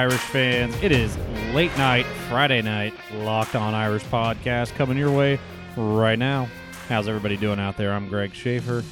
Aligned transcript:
Irish 0.00 0.14
fans? 0.14 0.74
It 0.82 0.92
is 0.92 1.14
late 1.52 1.76
night, 1.76 2.06
Friday 2.30 2.62
night, 2.62 2.94
Locked 3.16 3.54
On 3.54 3.74
Irish 3.74 4.02
podcast 4.04 4.74
coming 4.74 4.96
your 4.96 5.10
way 5.10 5.38
right 5.76 6.18
now. 6.18 6.48
How's 6.88 7.06
everybody 7.06 7.36
doing 7.36 7.60
out 7.60 7.76
there? 7.76 7.92
I'm 7.92 8.08
Greg 8.08 8.32
Schaefer. 8.32 8.82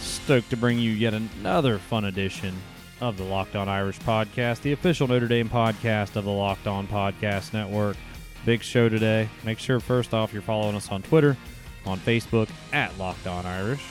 Stoked 0.00 0.50
to 0.50 0.56
bring 0.56 0.80
you 0.80 0.90
yet 0.90 1.14
another 1.14 1.78
fun 1.78 2.06
edition 2.06 2.52
of 3.00 3.16
the 3.16 3.22
Locked 3.22 3.54
On 3.54 3.68
Irish 3.68 4.00
podcast, 4.00 4.62
the 4.62 4.72
official 4.72 5.06
Notre 5.06 5.28
Dame 5.28 5.48
podcast 5.48 6.16
of 6.16 6.24
the 6.24 6.32
Locked 6.32 6.66
On 6.66 6.88
Podcast 6.88 7.52
Network. 7.52 7.96
Big 8.44 8.60
show 8.60 8.88
today. 8.88 9.28
Make 9.44 9.60
sure, 9.60 9.78
first 9.78 10.14
off, 10.14 10.32
you're 10.32 10.42
following 10.42 10.74
us 10.74 10.90
on 10.90 11.00
Twitter, 11.00 11.36
on 11.84 12.00
Facebook, 12.00 12.48
at 12.72 12.98
Locked 12.98 13.28
On 13.28 13.46
Irish. 13.46 13.84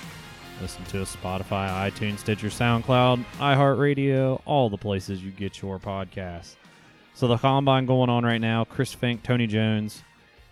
Listen 0.62 0.84
to 0.86 1.04
us 1.04 1.16
Spotify, 1.16 1.90
iTunes, 1.90 2.20
Stitcher, 2.20 2.48
SoundCloud, 2.48 3.24
iHeartRadio, 3.38 4.42
all 4.44 4.70
the 4.70 4.78
places 4.78 5.24
you 5.24 5.32
get 5.32 5.62
your 5.62 5.80
podcasts. 5.80 6.56
So 7.16 7.28
the 7.28 7.38
combine 7.38 7.86
going 7.86 8.10
on 8.10 8.26
right 8.26 8.42
now. 8.42 8.66
Chris 8.66 8.94
Finke, 8.94 9.24
Tony 9.24 9.48
Jones, 9.48 10.04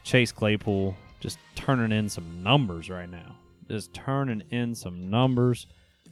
Chase 0.03 0.31
Claypool, 0.31 0.95
just 1.19 1.37
turning 1.55 1.91
in 1.91 2.09
some 2.09 2.41
numbers 2.41 2.89
right 2.89 3.09
now. 3.09 3.35
Just 3.67 3.93
turning 3.93 4.43
in 4.49 4.73
some 4.73 5.09
numbers, 5.09 5.67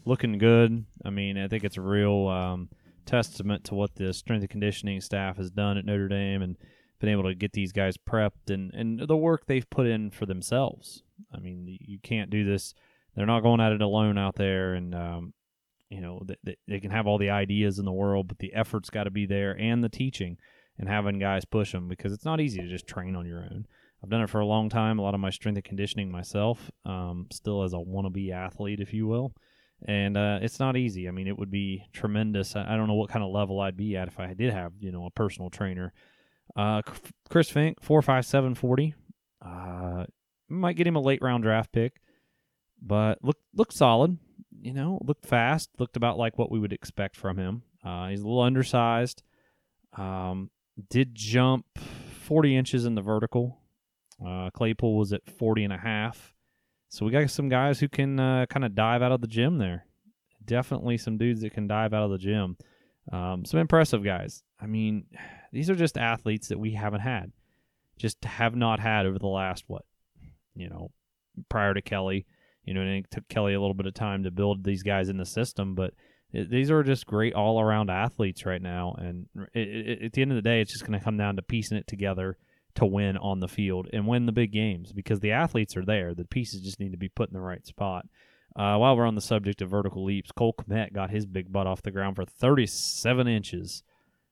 looking 0.06 0.38
good. 0.38 0.86
I 1.06 1.10
mean, 1.10 1.38
I 1.38 1.48
think 1.48 1.64
it's 1.64 1.78
a 1.78 1.82
real 1.82 2.28
um, 2.28 2.70
testament 3.06 3.64
to 3.66 3.76
what 3.76 3.96
the 3.96 4.14
strength 4.14 4.42
and 4.42 4.50
conditioning 4.50 5.00
staff 5.00 5.38
has 5.38 5.50
done 5.50 5.78
at 5.78 5.86
Notre 5.86 6.10
Dame 6.10 6.42
and 6.42 6.58
been 7.00 7.10
able 7.10 7.24
to 7.24 7.34
get 7.34 7.54
these 7.54 7.72
guys 7.72 7.96
prepped 7.98 8.50
and, 8.50 8.74
and 8.74 9.00
the 9.08 9.18
work 9.18 9.46
they've 9.46 9.70
put 9.70 9.88
in 9.88 10.12
for 10.12 10.26
themselves. 10.26 11.02
I 11.34 11.40
mean, 11.40 11.78
you 11.80 11.98
can't 12.04 12.30
do 12.30 12.44
this 12.44 12.74
they're 13.16 13.26
not 13.26 13.44
going 13.44 13.60
at 13.60 13.74
it 13.74 13.82
alone 13.82 14.18
out 14.18 14.36
there, 14.36 14.74
and 14.74 14.96
um, 14.96 15.34
you 15.92 16.02
know 16.02 16.22
they, 16.44 16.56
they 16.68 16.80
can 16.80 16.92
have 16.92 17.08
all 17.08 17.18
the 17.18 17.30
ideas 17.30 17.80
in 17.80 17.86
the 17.86 17.92
world, 17.92 18.28
but 18.28 18.40
the 18.40 18.54
effort's 18.54 18.90
got 18.90 19.04
to 19.04 19.12
be 19.12 19.26
there 19.26 19.58
and 19.60 19.84
the 19.84 19.90
teaching 19.90 20.38
and 20.80 20.88
having 20.90 21.20
guys 21.20 21.46
push 21.46 21.72
them 21.72 21.88
because 21.88 22.14
it's 22.14 22.26
not 22.26 22.40
easy 22.40 22.62
to 22.62 22.68
just 22.68 22.88
train 22.88 23.16
on 23.16 23.26
your 23.26 23.42
own. 23.42 23.66
I've 24.04 24.10
done 24.10 24.22
it 24.22 24.30
for 24.30 24.40
a 24.40 24.46
long 24.46 24.70
time. 24.70 24.98
A 24.98 25.02
lot 25.04 25.14
of 25.14 25.20
my 25.20 25.30
strength 25.30 25.58
and 25.58 25.64
conditioning 25.64 26.12
myself, 26.12 26.72
um, 26.86 27.28
still 27.32 27.62
as 27.64 27.74
a 27.74 27.78
wannabe 27.78 28.32
athlete, 28.34 28.80
if 28.80 28.94
you 28.94 29.06
will. 29.06 29.34
And 29.88 30.18
uh, 30.18 30.40
it's 30.42 30.60
not 30.60 30.76
easy. 30.78 31.08
I 31.08 31.12
mean, 31.12 31.28
it 31.28 31.38
would 31.38 31.52
be 31.52 31.84
tremendous. 31.94 32.56
I, 32.56 32.74
I, 32.74 32.78
don't 32.78 32.88
know 32.88 32.96
what 32.96 33.10
kind 33.10 33.24
of 33.24 33.32
level 33.32 33.60
I'd 33.60 33.78
be 33.78 33.96
at 33.96 34.08
if 34.08 34.20
I 34.20 34.34
did 34.34 34.54
have, 34.54 34.74
you 34.80 34.92
know, 34.92 35.06
a 35.06 35.12
personal 35.12 35.50
trainer. 35.50 35.94
Uh, 36.56 36.82
Chris 37.30 37.52
Finke 37.52 37.76
four 37.82 38.02
five 38.02 38.26
seven 38.26 38.56
forty. 38.56 38.94
Uh, 39.44 40.06
might 40.50 40.76
get 40.76 40.88
him 40.88 40.96
a 40.96 41.02
late 41.02 41.22
round 41.22 41.44
draft 41.44 41.72
pick 41.72 41.94
but 42.82 43.20
look 43.24 43.38
looked 43.54 43.74
solid. 43.74 44.18
You 44.62 44.74
know, 44.74 45.00
looked 45.04 45.26
fast. 45.26 45.70
Looked 45.80 45.98
about 45.98 46.18
like 46.18 46.38
what 46.38 46.52
we 46.52 46.60
would 46.60 46.74
expect 46.74 47.16
from 47.16 47.38
him. 47.38 47.64
Uh, 47.84 48.10
he's 48.10 48.22
a 48.22 48.28
little 48.28 48.42
undersized. 48.42 49.24
Um, 49.98 50.52
did 50.90 51.16
jump 51.16 51.66
40 51.78 52.56
inches 52.56 52.86
in 52.86 52.96
the 52.96 53.02
vertical. 53.02 53.60
Uh, 54.26 54.50
Claypool 54.52 54.96
was 54.98 55.14
at 55.14 55.30
40 55.30 55.66
and 55.66 55.74
a 55.74 55.78
half. 55.78 56.34
So 56.90 57.06
we 57.06 57.12
got 57.12 57.30
some 57.30 57.50
guys 57.50 57.80
who 57.80 57.88
can 57.88 58.20
uh, 58.20 58.46
kind 58.48 58.66
of 58.66 58.76
dive 58.76 59.02
out 59.02 59.12
of 59.12 59.22
the 59.22 59.28
gym 59.28 59.58
there. 59.58 59.86
Definitely 60.44 60.98
some 60.98 61.18
dudes 61.18 61.42
that 61.42 61.54
can 61.54 61.68
dive 61.68 61.94
out 61.94 62.04
of 62.04 62.12
the 62.12 62.18
gym. 62.18 62.58
Um, 63.12 63.46
some 63.46 63.60
impressive 63.60 64.04
guys. 64.04 64.44
I 64.60 64.68
mean, 64.68 65.06
these 65.52 65.70
are 65.70 65.76
just 65.76 65.98
athletes 65.98 66.50
that 66.50 66.60
we 66.60 66.74
haven't 66.74 67.02
had, 67.02 67.32
just 67.98 68.24
have 68.26 68.56
not 68.56 68.80
had 68.80 69.06
over 69.06 69.18
the 69.18 69.28
last 69.28 69.64
what, 69.68 69.86
you 70.56 70.70
know, 70.70 70.92
prior 71.50 71.74
to 71.74 71.82
Kelly. 71.82 72.26
You 72.66 72.74
know, 72.74 72.82
it 72.82 73.10
took 73.12 73.28
Kelly 73.28 73.54
a 73.54 73.60
little 73.60 73.74
bit 73.74 73.88
of 73.88 73.94
time 73.94 74.24
to 74.24 74.32
build 74.32 74.64
these 74.64 74.84
guys 74.84 75.10
in 75.10 75.18
the 75.18 75.26
system, 75.26 75.76
but 75.76 75.94
it, 76.32 76.50
these 76.50 76.72
are 76.72 76.84
just 76.84 77.06
great 77.06 77.34
all 77.34 77.60
around 77.60 77.90
athletes 77.90 78.46
right 78.46 78.62
now. 78.62 78.96
And 78.98 79.28
it, 79.54 80.04
at 80.04 80.14
the 80.14 80.22
end 80.22 80.32
of 80.32 80.36
the 80.36 80.42
day, 80.42 80.62
it's 80.62 80.72
just 80.72 80.86
going 80.86 80.98
to 80.98 81.04
come 81.04 81.18
down 81.18 81.36
to 81.36 81.42
piecing 81.42 81.78
it 81.78 81.88
together 81.88 82.38
to 82.76 82.86
win 82.86 83.18
on 83.18 83.40
the 83.40 83.48
field 83.48 83.90
and 83.92 84.08
win 84.08 84.26
the 84.26 84.32
big 84.32 84.52
games 84.52 84.94
because 84.94 85.20
the 85.20 85.32
athletes 85.32 85.76
are 85.76 85.86
there. 85.86 86.14
The 86.14 86.26
pieces 86.26 86.62
just 86.62 86.80
need 86.80 86.92
to 86.92 86.98
be 86.98 87.10
put 87.10 87.30
in 87.30 87.34
the 87.34 87.42
right 87.42 87.66
spot. 87.66 88.06
Uh, 88.56 88.76
while 88.78 88.98
we're 88.98 89.08
on 89.08 89.16
the 89.16 89.22
subject 89.22 89.62
of 89.62 89.70
vertical 89.70 90.04
leaps, 90.04 90.32
Cole 90.32 90.54
Kmet 90.54 90.94
got 90.94 91.10
his 91.10 91.26
big 91.26 91.52
butt 91.52 91.68
off 91.68 91.82
the 91.82 91.92
ground 91.92 92.16
for 92.16 92.26
37 92.26 93.28
inches. 93.28 93.84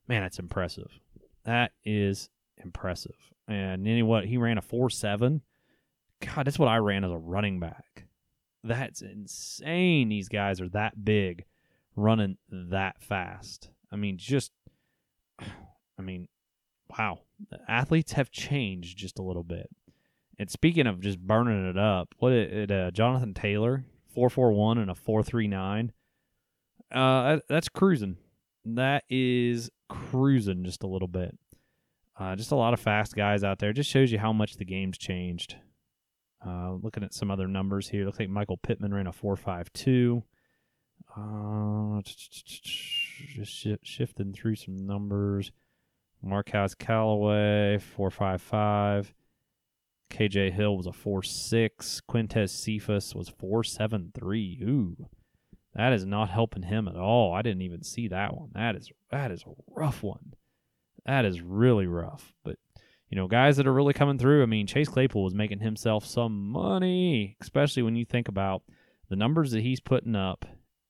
Man, 0.07 0.21
that's 0.23 0.39
impressive. 0.39 0.99
That 1.45 1.71
is 1.85 2.29
impressive. 2.57 3.15
And 3.47 3.87
you 3.87 4.05
what? 4.05 4.25
He 4.25 4.37
ran 4.37 4.57
a 4.57 4.61
4 4.61 4.89
7. 4.89 5.41
God, 6.21 6.47
that's 6.47 6.59
what 6.59 6.67
I 6.67 6.77
ran 6.77 7.05
as 7.05 7.11
a 7.11 7.17
running 7.17 7.59
back. 7.59 8.05
That's 8.63 9.01
insane. 9.01 10.09
These 10.09 10.29
guys 10.29 10.59
are 10.61 10.69
that 10.69 11.05
big, 11.05 11.45
running 11.95 12.37
that 12.49 13.01
fast. 13.01 13.69
I 13.91 13.95
mean, 13.95 14.17
just, 14.17 14.51
I 15.39 16.01
mean, 16.01 16.27
wow. 16.97 17.19
athletes 17.67 18.13
have 18.13 18.31
changed 18.31 18.97
just 18.97 19.19
a 19.19 19.23
little 19.23 19.43
bit. 19.43 19.69
And 20.37 20.49
speaking 20.49 20.87
of 20.87 21.01
just 21.01 21.19
burning 21.19 21.69
it 21.69 21.77
up, 21.77 22.15
what 22.17 22.31
it, 22.31 22.71
uh, 22.71 22.91
Jonathan 22.91 23.33
Taylor, 23.33 23.85
four 24.13 24.29
four 24.29 24.51
one 24.51 24.77
and 24.77 24.89
a 24.89 24.95
four 24.95 25.21
three 25.21 25.47
nine. 25.47 25.91
Uh, 26.91 27.39
that's 27.47 27.69
cruising. 27.69 28.17
That 28.65 29.03
is 29.09 29.69
cruising 29.89 30.63
just 30.63 30.83
a 30.83 30.87
little 30.87 31.07
bit. 31.07 31.37
Uh, 32.17 32.35
just 32.35 32.51
a 32.51 32.55
lot 32.55 32.73
of 32.73 32.79
fast 32.79 33.15
guys 33.15 33.43
out 33.43 33.59
there. 33.59 33.73
Just 33.73 33.89
shows 33.89 34.11
you 34.11 34.19
how 34.19 34.33
much 34.33 34.55
the 34.55 34.65
game's 34.65 34.97
changed. 34.97 35.55
Uh, 36.45 36.73
looking 36.81 37.03
at 37.03 37.13
some 37.13 37.29
other 37.29 37.47
numbers 37.47 37.89
here, 37.89 38.05
looks 38.05 38.19
like 38.19 38.29
Michael 38.29 38.57
Pittman 38.57 38.93
ran 38.93 39.07
a 39.07 39.11
4.52. 39.11 40.23
Uh, 41.17 42.01
just 42.01 42.65
sh- 42.65 43.67
shifting 43.83 44.33
through 44.33 44.55
some 44.55 44.77
numbers. 44.77 45.51
Marquez 46.21 46.75
Callaway, 46.75 47.79
4.55. 47.97 49.13
KJ 50.09 50.51
Hill 50.53 50.75
was 50.75 50.87
a 50.87 50.91
4.6. 50.91 52.01
Quintez 52.09 52.49
Cephas 52.49 53.13
was 53.13 53.29
4.73. 53.29 54.61
Ooh, 54.63 55.09
that 55.75 55.93
is 55.93 56.05
not 56.05 56.29
helping 56.29 56.63
him 56.63 56.87
at 56.87 56.95
all. 56.95 57.33
I 57.33 57.41
didn't 57.41 57.61
even 57.61 57.83
see 57.83 58.07
that 58.07 58.35
one. 58.35 58.49
That 58.53 58.75
is 58.75 58.89
that 59.11 59.31
is 59.31 59.43
a 59.43 59.51
rough 59.67 60.01
one. 60.03 60.33
That 61.05 61.25
is 61.25 61.41
really 61.41 61.87
rough. 61.87 62.33
But 62.43 62.57
you 63.09 63.15
know, 63.15 63.27
guys 63.27 63.57
that 63.57 63.67
are 63.67 63.73
really 63.73 63.93
coming 63.93 64.17
through. 64.17 64.43
I 64.43 64.45
mean, 64.45 64.67
Chase 64.67 64.87
Claypool 64.87 65.23
was 65.23 65.33
making 65.33 65.59
himself 65.59 66.05
some 66.05 66.49
money, 66.49 67.35
especially 67.41 67.83
when 67.83 67.95
you 67.95 68.05
think 68.05 68.27
about 68.27 68.61
the 69.09 69.15
numbers 69.15 69.51
that 69.51 69.61
he's 69.61 69.79
putting 69.79 70.15
up 70.15 70.45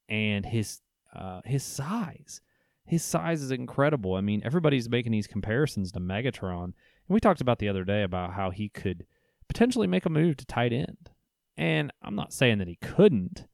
and 0.10 0.46
his 0.46 0.82
uh, 1.16 1.42
his 1.46 1.64
size. 1.64 2.42
His 2.86 3.04
size 3.04 3.42
is 3.42 3.52
incredible. 3.52 4.16
I 4.16 4.22
mean, 4.22 4.42
everybody's 4.44 4.90
making 4.90 5.12
these 5.12 5.28
comparisons 5.28 5.92
to 5.92 6.00
Megatron, 6.00 6.64
and 6.64 6.74
we 7.08 7.20
talked 7.20 7.42
about 7.42 7.60
the 7.60 7.70
other 7.70 7.86
day 7.86 8.04
about 8.04 8.34
how 8.34 8.50
he 8.50 8.68
could 8.68 9.06
potentially 9.48 9.88
make 9.88 10.06
a 10.06 10.10
move 10.10 10.38
to 10.38 10.46
tight 10.46 10.74
end. 10.74 11.10
And 11.56 11.92
I'm 12.02 12.16
not 12.16 12.34
saying 12.34 12.58
that 12.60 12.68
he 12.68 12.78
couldn't, 12.78 13.46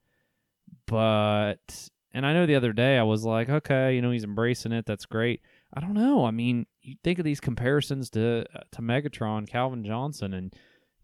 but 0.87 1.89
and 2.13 2.25
I 2.25 2.33
know 2.33 2.45
the 2.45 2.55
other 2.55 2.73
day 2.73 2.97
I 2.97 3.03
was 3.03 3.25
like, 3.25 3.49
okay, 3.49 3.93
you 3.93 4.01
know, 4.01 4.11
he's 4.11 4.23
embracing 4.23 4.71
it. 4.71 4.85
That's 4.85 5.05
great. 5.05 5.41
I 5.75 5.81
don't 5.81 5.93
know. 5.93 6.25
I 6.25 6.31
mean, 6.31 6.65
you 6.81 6.95
think 7.03 7.19
of 7.19 7.25
these 7.25 7.41
comparisons 7.41 8.09
to 8.11 8.45
uh, 8.55 8.61
to 8.71 8.81
Megatron, 8.81 9.47
Calvin 9.47 9.83
Johnson, 9.83 10.33
and 10.33 10.53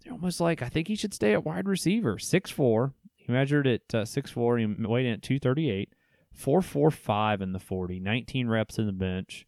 they're 0.03 0.13
almost 0.13 0.39
like 0.39 0.61
I 0.61 0.69
think 0.69 0.87
he 0.87 0.95
should 0.95 1.13
stay 1.13 1.33
at 1.33 1.43
wide 1.43 1.67
receiver. 1.67 2.17
Six 2.17 2.49
four. 2.49 2.93
He 3.15 3.31
measured 3.31 3.67
at 3.67 3.93
uh, 3.93 4.05
six 4.05 4.31
four. 4.31 4.57
He 4.57 4.65
weighed 4.65 5.05
in 5.05 5.13
at 5.13 5.23
two 5.23 5.39
thirty 5.39 5.69
eight. 5.69 5.93
Four 6.33 6.61
four 6.61 6.90
five 6.90 7.41
in 7.41 7.51
the 7.51 7.59
forty. 7.59 7.99
Nineteen 7.99 8.47
reps 8.47 8.79
in 8.79 8.85
the 8.85 8.93
bench. 8.93 9.46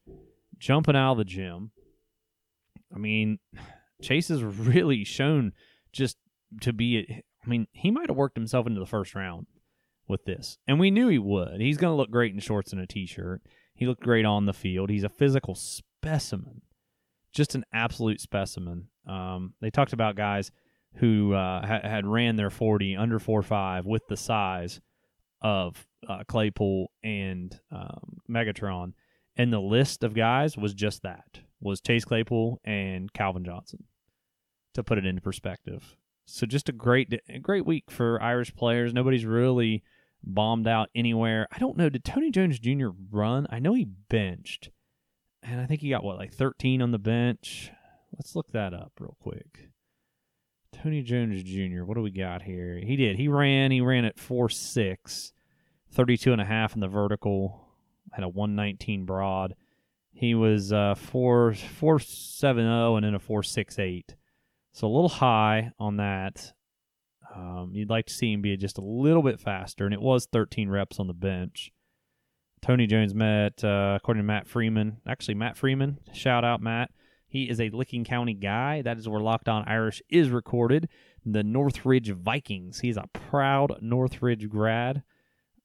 Jumping 0.60 0.96
out 0.96 1.14
of 1.14 1.18
the 1.20 1.26
gym. 1.26 1.72
I 2.94 2.98
mean, 2.98 3.40
Chase 4.02 4.28
has 4.28 4.44
really 4.44 5.06
shown 5.06 5.54
just 5.94 6.18
to 6.62 6.74
be. 6.74 7.24
I 7.46 7.50
mean, 7.50 7.68
he 7.72 7.92
might 7.92 8.10
have 8.10 8.18
worked 8.18 8.38
himself 8.38 8.68
into 8.68 8.80
the 8.80 8.86
first 8.86 9.16
round 9.16 9.48
with 10.08 10.26
this, 10.26 10.58
and 10.68 10.80
we 10.80 10.92
knew 10.92 11.08
he 11.08 11.20
would. 11.20 11.62
He's 11.62 11.78
going 11.78 11.92
to 11.92 11.98
look 11.98 12.12
great 12.12 12.34
in 12.34 12.40
shorts 12.40 12.72
and 12.72 12.82
a 12.82 12.88
t-shirt. 12.88 13.42
He 13.76 13.88
looked 13.88 14.04
great 14.04 14.26
on 14.26 14.46
the 14.46 14.54
field. 14.54 14.90
He's 14.90 15.04
a 15.04 15.10
physical 15.10 15.56
specimen, 15.56 16.62
just 17.32 17.56
an 17.56 17.66
absolute 17.74 18.22
specimen. 18.22 18.88
Um, 19.08 19.54
they 19.62 19.70
talked 19.70 19.94
about 19.94 20.16
guys 20.16 20.52
who 20.96 21.34
uh, 21.34 21.66
ha- 21.66 21.88
had 21.88 22.06
ran 22.06 22.36
their 22.36 22.50
40 22.50 22.96
under 22.96 23.20
4.5 23.20 23.86
with 23.86 24.04
the 24.08 24.18
size 24.18 24.80
of 25.42 25.86
uh, 26.08 26.24
Claypool 26.28 26.92
and 27.04 27.60
um, 27.72 28.18
Megatron. 28.30 28.94
And 29.36 29.52
the 29.52 29.60
list 29.60 30.04
of 30.04 30.14
guys 30.14 30.56
was 30.56 30.74
just 30.74 31.02
that 31.04 31.40
was 31.60 31.82
Chase 31.82 32.06
Claypool 32.06 32.60
and 32.64 33.12
Calvin 33.14 33.44
Johnson 33.44 33.86
to 34.74 34.84
put 34.84 34.98
it 34.98 35.06
into 35.06 35.22
perspective. 35.22 35.96
So 36.26 36.46
just 36.46 36.70
a 36.70 36.74
great 36.74 37.14
a 37.30 37.40
great 37.40 37.66
week 37.66 37.90
for 37.90 38.22
Irish 38.22 38.56
players. 38.56 38.94
Nobody's 38.94 39.26
really 39.26 39.84
bombed 40.24 40.68
out 40.68 40.90
anywhere. 40.96 41.48
I 41.52 41.60
don't 41.60 41.78
know. 41.78 41.90
Did 41.90 42.04
Tony 42.04 42.32
Jones 42.32 42.60
Jr. 42.60 42.90
run? 43.12 43.48
I 43.50 43.60
know 43.60 43.74
he 43.74 43.86
benched, 43.86 44.70
and 45.42 45.60
I 45.60 45.66
think 45.66 45.82
he 45.82 45.90
got 45.90 46.04
what 46.04 46.18
like 46.18 46.34
13 46.34 46.82
on 46.82 46.92
the 46.92 47.00
bench. 47.00 47.72
Let's 48.18 48.36
look 48.36 48.52
that 48.52 48.74
up 48.74 48.94
real 49.00 49.18
quick. 49.20 49.70
Tony 50.72 51.02
Jones 51.02 51.44
Jr. 51.44 51.84
What 51.84 51.96
do 51.96 52.02
we 52.02 52.12
got 52.12 52.42
here? 52.44 52.80
He 52.84 52.96
did. 52.96 53.18
He 53.18 53.28
ran. 53.28 53.72
He 53.72 53.82
ran 53.82 54.06
at 54.06 54.18
4'6", 54.18 55.32
32 55.92 56.32
and 56.32 56.42
a 56.42 56.46
half 56.46 56.74
in 56.74 56.82
the 56.82 56.88
vertical, 56.88 57.68
had 58.12 58.24
a 58.24 58.30
119 58.30 59.06
broad, 59.06 59.56
He 60.12 60.36
was 60.36 60.72
uh, 60.74 60.96
four 60.96 61.54
four 61.54 62.00
seven 62.00 62.66
zero 62.66 62.96
and 62.96 63.06
then 63.06 63.16
a 63.16 63.20
four 63.20 63.44
six 63.44 63.80
eight, 63.80 64.16
so 64.72 64.88
a 64.88 64.90
little 64.90 65.10
high 65.10 65.72
on 65.80 65.98
that. 65.98 66.54
Um, 67.36 67.72
you'd 67.74 67.90
like 67.90 68.06
to 68.08 68.14
see 68.14 68.32
him 68.32 68.42
be 68.42 68.56
just 68.58 68.78
a 68.78 68.84
little 68.84 69.24
bit 69.24 69.40
faster, 69.40 69.86
and 69.86 69.94
it 69.94 70.02
was 70.02 70.28
13 70.32 70.70
reps 70.70 71.00
on 71.00 71.08
the 71.08 71.14
bench. 71.14 71.72
Tony 72.62 72.88
Jones 72.88 73.14
met, 73.14 73.64
uh, 73.64 73.98
according 73.98 74.24
to 74.24 74.28
Matt 74.28 74.48
Freeman, 74.48 74.98
actually 75.08 75.34
Matt 75.34 75.58
Freeman, 75.58 76.00
shout 76.14 76.46
out 76.46 76.62
Matt. 76.62 76.92
He 77.28 77.50
is 77.50 77.60
a 77.60 77.72
Licking 77.72 78.04
County 78.04 78.36
guy. 78.36 78.84
That 78.84 78.98
is 78.98 79.10
where 79.10 79.20
Locked 79.20 79.50
On 79.50 79.64
Irish 79.68 80.04
is 80.08 80.30
recorded. 80.30 80.88
The 81.26 81.44
Northridge 81.44 82.12
Vikings. 82.12 82.82
He's 82.82 82.96
a 82.96 83.10
proud 83.12 83.80
Northridge 83.82 84.48
grad. 84.50 85.02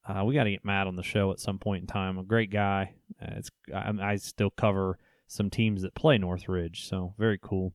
Uh, 0.03 0.23
we 0.25 0.33
got 0.33 0.45
to 0.45 0.51
get 0.51 0.65
Matt 0.65 0.87
on 0.87 0.95
the 0.95 1.03
show 1.03 1.31
at 1.31 1.39
some 1.39 1.59
point 1.59 1.81
in 1.81 1.87
time. 1.87 2.17
A 2.17 2.23
great 2.23 2.49
guy. 2.49 2.95
Uh, 3.21 3.35
it's 3.37 3.51
I, 3.73 3.93
I, 4.01 4.15
still 4.15 4.49
cover 4.49 4.97
some 5.27 5.51
teams 5.51 5.83
that 5.83 5.93
play 5.93 6.17
Northridge, 6.17 6.87
so 6.87 7.13
very 7.19 7.37
cool 7.39 7.73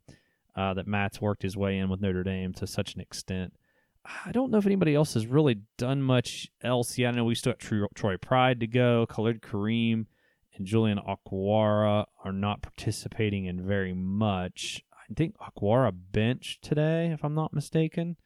uh, 0.56 0.75
that 0.75 0.88
Matt's 0.88 1.20
worked 1.20 1.43
his 1.43 1.56
way 1.56 1.79
in 1.79 1.88
with 1.88 2.00
Notre 2.00 2.25
Dame 2.25 2.52
to 2.55 2.67
such 2.67 2.97
an 2.97 3.00
extent. 3.00 3.52
I 4.05 4.33
don't 4.33 4.51
know 4.51 4.59
if 4.59 4.67
anybody 4.67 4.95
else 4.95 5.15
has 5.15 5.27
really 5.27 5.61
done 5.79 6.03
much 6.03 6.49
else 6.62 6.99
yet. 6.99 7.15
I 7.15 7.17
know 7.17 7.25
we 7.25 7.35
still 7.35 7.55
got 7.55 7.95
Troy 7.95 8.17
Pride 8.19 8.61
to 8.61 8.67
go. 8.67 9.06
Khalid 9.06 9.41
Kareem 9.41 10.06
and 10.55 10.67
Julian 10.67 10.99
Okwara 10.99 12.05
are 12.23 12.33
not 12.33 12.62
participating 12.62 13.47
in 13.47 13.67
very 13.67 13.95
much. 13.95 14.83
I 14.93 15.15
think 15.15 15.37
Okwara 15.39 15.93
benched 16.12 16.62
today, 16.62 17.12
if 17.12 17.25
I'm 17.25 17.35
not 17.35 17.55
mistaken. 17.55 18.17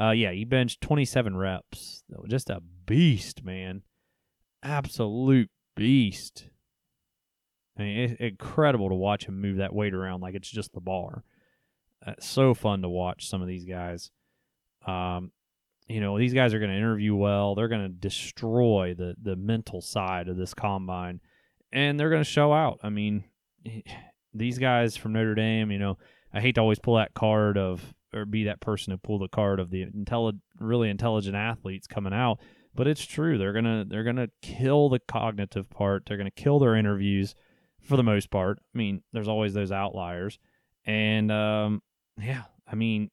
Uh, 0.00 0.10
yeah, 0.10 0.32
he 0.32 0.44
benched 0.44 0.80
27 0.80 1.36
reps. 1.36 2.02
Just 2.28 2.48
a 2.48 2.60
beast, 2.86 3.44
man. 3.44 3.82
Absolute 4.62 5.50
beast. 5.76 6.48
I 7.78 7.82
mean, 7.82 7.98
it's 7.98 8.20
incredible 8.20 8.88
to 8.88 8.94
watch 8.94 9.26
him 9.26 9.40
move 9.40 9.58
that 9.58 9.74
weight 9.74 9.94
around 9.94 10.20
like 10.20 10.34
it's 10.34 10.50
just 10.50 10.72
the 10.72 10.80
bar. 10.80 11.24
It's 12.06 12.26
so 12.26 12.54
fun 12.54 12.82
to 12.82 12.88
watch 12.88 13.28
some 13.28 13.42
of 13.42 13.48
these 13.48 13.64
guys. 13.64 14.10
Um, 14.86 15.32
you 15.88 16.00
know, 16.00 16.18
these 16.18 16.34
guys 16.34 16.54
are 16.54 16.58
going 16.58 16.70
to 16.70 16.76
interview 16.76 17.14
well. 17.14 17.54
They're 17.54 17.68
going 17.68 17.82
to 17.82 17.88
destroy 17.88 18.94
the 18.96 19.14
the 19.20 19.36
mental 19.36 19.80
side 19.80 20.28
of 20.28 20.36
this 20.36 20.54
combine, 20.54 21.20
and 21.72 21.98
they're 21.98 22.10
going 22.10 22.22
to 22.22 22.30
show 22.30 22.52
out. 22.52 22.78
I 22.82 22.90
mean, 22.90 23.24
these 24.34 24.58
guys 24.58 24.96
from 24.96 25.12
Notre 25.12 25.34
Dame. 25.34 25.70
You 25.70 25.78
know, 25.78 25.98
I 26.32 26.40
hate 26.40 26.54
to 26.56 26.60
always 26.60 26.78
pull 26.78 26.96
that 26.96 27.14
card 27.14 27.58
of 27.58 27.94
or 28.12 28.24
be 28.24 28.44
that 28.44 28.60
person 28.60 28.92
who 28.92 28.98
pull 28.98 29.18
the 29.18 29.28
card 29.28 29.60
of 29.60 29.70
the 29.70 29.86
intelli- 29.86 30.40
really 30.58 30.90
intelligent 30.90 31.36
athletes 31.36 31.86
coming 31.86 32.12
out, 32.12 32.38
but 32.74 32.86
it's 32.86 33.04
true. 33.04 33.38
They're 33.38 33.52
gonna 33.52 33.84
they're 33.86 34.04
gonna 34.04 34.28
kill 34.42 34.88
the 34.88 35.00
cognitive 35.00 35.68
part. 35.70 36.06
They're 36.06 36.16
gonna 36.16 36.30
kill 36.30 36.58
their 36.58 36.76
interviews 36.76 37.34
for 37.80 37.96
the 37.96 38.02
most 38.02 38.30
part. 38.30 38.58
I 38.74 38.78
mean, 38.78 39.02
there's 39.12 39.28
always 39.28 39.54
those 39.54 39.72
outliers, 39.72 40.38
and 40.84 41.30
um, 41.30 41.82
yeah, 42.20 42.44
I 42.70 42.74
mean, 42.74 43.10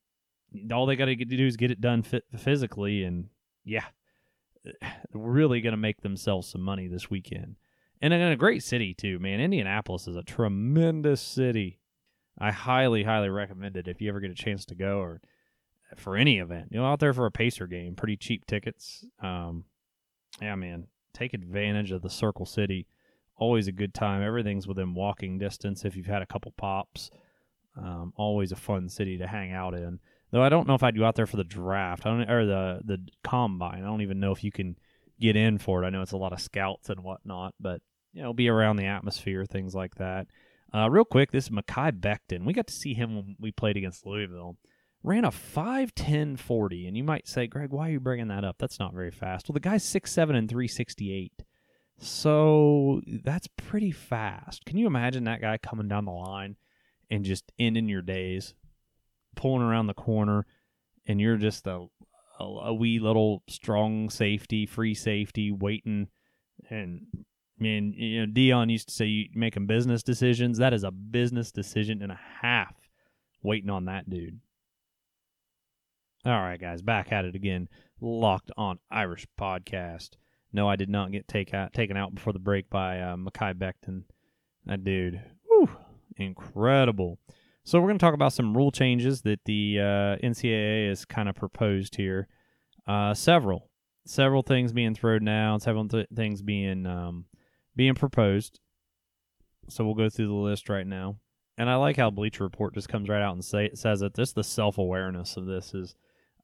all 0.71 0.85
they 0.85 0.95
got 0.95 1.05
to 1.05 1.15
do 1.15 1.45
is 1.45 1.57
get 1.57 1.71
it 1.71 1.81
done 1.81 2.03
physically, 2.37 3.03
and 3.03 3.29
yeah, 3.63 3.85
really 5.13 5.61
going 5.61 5.71
to 5.73 5.77
make 5.77 6.01
themselves 6.01 6.47
some 6.47 6.61
money 6.61 6.87
this 6.87 7.09
weekend. 7.09 7.55
And 8.01 8.13
in 8.13 8.21
a 8.21 8.35
great 8.35 8.63
city 8.63 8.93
too, 8.93 9.19
man. 9.19 9.39
Indianapolis 9.39 10.07
is 10.07 10.15
a 10.15 10.23
tremendous 10.23 11.21
city. 11.21 11.79
I 12.39 12.51
highly, 12.51 13.03
highly 13.03 13.29
recommend 13.29 13.75
it 13.77 13.87
if 13.87 13.99
you 14.01 14.09
ever 14.09 14.19
get 14.19 14.31
a 14.31 14.35
chance 14.35 14.65
to 14.65 14.75
go 14.75 14.99
or 14.99 15.21
for 15.95 16.15
any 16.15 16.37
event. 16.37 16.67
You 16.71 16.79
know, 16.79 16.85
out 16.85 16.99
there 16.99 17.13
for 17.13 17.25
a 17.25 17.31
Pacer 17.31 17.65
game, 17.65 17.95
pretty 17.95 18.17
cheap 18.17 18.45
tickets. 18.45 19.03
Um, 19.21 19.65
yeah, 20.41 20.55
man, 20.55 20.87
take 21.13 21.33
advantage 21.33 21.91
of 21.91 22.03
the 22.03 22.09
Circle 22.09 22.45
City. 22.45 22.85
Always 23.35 23.67
a 23.67 23.71
good 23.71 23.93
time. 23.93 24.21
Everything's 24.21 24.67
within 24.67 24.93
walking 24.93 25.39
distance 25.39 25.85
if 25.85 25.95
you've 25.95 26.05
had 26.05 26.21
a 26.21 26.27
couple 26.27 26.53
pops. 26.57 27.09
Um, 27.75 28.13
always 28.15 28.51
a 28.51 28.55
fun 28.55 28.89
city 28.89 29.17
to 29.17 29.27
hang 29.27 29.51
out 29.51 29.73
in. 29.73 29.99
Though 30.31 30.41
I 30.41 30.49
don't 30.49 30.67
know 30.67 30.75
if 30.75 30.83
I'd 30.83 30.97
go 30.97 31.05
out 31.05 31.15
there 31.15 31.25
for 31.25 31.37
the 31.37 31.43
draft. 31.43 32.05
I 32.05 32.09
don't 32.09 32.29
or 32.29 32.45
the 32.45 32.81
the 32.83 32.97
combine. 33.23 33.83
I 33.83 33.87
don't 33.87 34.01
even 34.01 34.19
know 34.19 34.31
if 34.31 34.43
you 34.43 34.51
can 34.51 34.75
get 35.19 35.35
in 35.35 35.57
for 35.57 35.83
it. 35.83 35.87
I 35.87 35.89
know 35.89 36.01
it's 36.01 36.11
a 36.11 36.17
lot 36.17 36.33
of 36.33 36.41
scouts 36.41 36.89
and 36.89 37.03
whatnot, 37.03 37.53
but 37.59 37.81
you 38.13 38.21
know, 38.21 38.33
be 38.33 38.49
around 38.49 38.77
the 38.77 38.85
atmosphere, 38.85 39.45
things 39.45 39.73
like 39.75 39.95
that. 39.95 40.27
Uh, 40.73 40.89
real 40.89 41.05
quick, 41.05 41.31
this 41.31 41.45
is 41.45 41.49
Mekhi 41.49 41.91
Becton. 41.91 42.45
We 42.45 42.53
got 42.53 42.67
to 42.67 42.73
see 42.73 42.93
him 42.93 43.15
when 43.15 43.35
we 43.39 43.51
played 43.51 43.77
against 43.77 44.05
Louisville. 44.05 44.57
Ran 45.03 45.23
a 45.23 45.31
5'10 45.31 46.37
40. 46.37 46.87
And 46.87 46.97
you 46.97 47.03
might 47.03 47.27
say, 47.27 47.47
Greg, 47.47 47.69
why 47.71 47.87
are 47.87 47.91
you 47.91 47.99
bringing 47.99 48.27
that 48.27 48.43
up? 48.43 48.57
That's 48.59 48.79
not 48.79 48.93
very 48.93 49.11
fast. 49.11 49.47
Well, 49.47 49.53
the 49.53 49.59
guy's 49.59 49.85
6'7 49.85 50.35
and 50.35 50.49
368. 50.49 51.31
So 51.99 53.01
that's 53.23 53.47
pretty 53.55 53.91
fast. 53.91 54.65
Can 54.65 54.77
you 54.77 54.87
imagine 54.87 55.23
that 55.23 55.41
guy 55.41 55.57
coming 55.57 55.87
down 55.87 56.05
the 56.05 56.11
line 56.11 56.57
and 57.09 57.23
just 57.23 57.51
ending 57.57 57.87
your 57.87 58.01
days? 58.01 58.53
Pulling 59.37 59.61
around 59.61 59.87
the 59.87 59.93
corner, 59.93 60.45
and 61.05 61.21
you're 61.21 61.37
just 61.37 61.65
a, 61.67 61.85
a, 62.39 62.43
a 62.43 62.73
wee 62.73 62.99
little 62.99 63.43
strong 63.47 64.09
safety, 64.09 64.65
free 64.65 64.93
safety, 64.93 65.51
waiting. 65.51 66.07
And 66.69 67.05
man, 67.57 67.93
you 67.93 68.19
know, 68.19 68.25
Dion 68.25 68.67
used 68.67 68.89
to 68.89 68.93
say 68.93 69.05
you 69.05 69.29
making 69.33 69.67
business 69.67 70.03
decisions. 70.03 70.57
That 70.57 70.73
is 70.73 70.83
a 70.83 70.91
business 70.91 71.51
decision 71.51 72.01
and 72.01 72.11
a 72.11 72.19
half 72.41 72.75
waiting 73.41 73.69
on 73.69 73.85
that 73.85 74.09
dude. 74.09 74.41
All 76.25 76.33
right, 76.33 76.59
guys, 76.59 76.81
back 76.81 77.13
at 77.13 77.23
it 77.23 77.35
again. 77.35 77.69
Locked 78.01 78.51
on 78.57 78.79
Irish 78.91 79.25
podcast. 79.39 80.09
No, 80.51 80.67
I 80.67 80.75
did 80.75 80.89
not 80.89 81.11
get 81.11 81.27
take 81.27 81.53
out, 81.53 81.73
taken 81.73 81.95
out 81.95 82.13
before 82.13 82.33
the 82.33 82.39
break 82.39 82.69
by 82.69 82.99
uh, 82.99 83.15
Mekhi 83.15 83.53
Becton. 83.53 84.03
That 84.65 84.83
dude, 84.83 85.21
whew, 85.47 85.69
incredible. 86.17 87.19
So 87.67 87.81
we're 87.81 87.89
going 87.89 87.99
to 87.99 88.05
talk 88.05 88.13
about 88.13 88.31
some 88.31 88.55
rule 88.55 88.71
changes 88.71 89.23
that 89.23 89.41
the 89.43 89.77
uh, 89.77 90.25
NCAA 90.25 90.87
has 90.87 91.03
kind 91.03 91.27
of 91.27 91.35
proposed 91.35 91.97
here. 91.97 92.29
Uh, 92.87 93.13
several, 93.13 93.69
several 94.05 94.41
things 94.41 94.71
being 94.71 94.95
thrown 94.95 95.27
out, 95.27 95.63
several 95.63 95.85
th- 95.85 96.07
things 96.15 96.41
being 96.41 96.85
um, 96.85 97.25
being 97.75 97.93
proposed. 97.93 98.61
So 99.67 99.83
we'll 99.83 99.95
go 99.95 100.07
through 100.07 100.27
the 100.27 100.33
list 100.33 100.69
right 100.69 100.87
now. 100.87 101.17
And 101.57 101.69
I 101.69 101.75
like 101.75 101.97
how 101.97 102.09
Bleacher 102.09 102.45
Report 102.45 102.73
just 102.73 102.87
comes 102.87 103.09
right 103.09 103.21
out 103.21 103.33
and 103.33 103.43
say 103.43 103.71
says 103.73 103.99
that 103.99 104.13
this 104.13 104.31
the 104.31 104.45
self 104.45 104.77
awareness 104.77 105.35
of 105.35 105.45
this 105.45 105.73
is, 105.73 105.93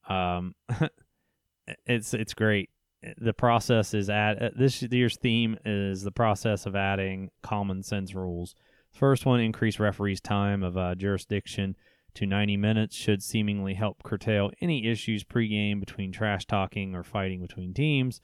um, 0.10 0.56
it's 1.86 2.14
it's 2.14 2.34
great. 2.34 2.70
The 3.18 3.32
process 3.32 3.94
is 3.94 4.10
at 4.10 4.42
uh, 4.42 4.50
this 4.58 4.82
year's 4.82 5.16
theme 5.16 5.58
is 5.64 6.04
the 6.04 6.12
process 6.12 6.66
of 6.66 6.76
adding 6.76 7.32
common 7.42 7.82
sense 7.82 8.14
rules 8.14 8.56
First 8.94 9.26
one, 9.26 9.40
increase 9.40 9.80
referees' 9.80 10.22
time 10.22 10.64
of 10.64 10.78
uh, 10.78 10.96
jurisdiction 10.96 11.76
to 12.14 12.28
90 12.28 12.58
minutes 12.58 12.96
should 12.96 13.24
seemingly 13.24 13.74
help 13.74 14.04
curtail 14.04 14.52
any 14.62 14.88
issues 14.88 15.24
pregame 15.24 15.80
between 15.80 16.12
trash 16.12 16.46
talking 16.46 16.94
or 16.94 17.04
fighting 17.04 17.42
between 17.42 17.74
teams. 17.74 18.22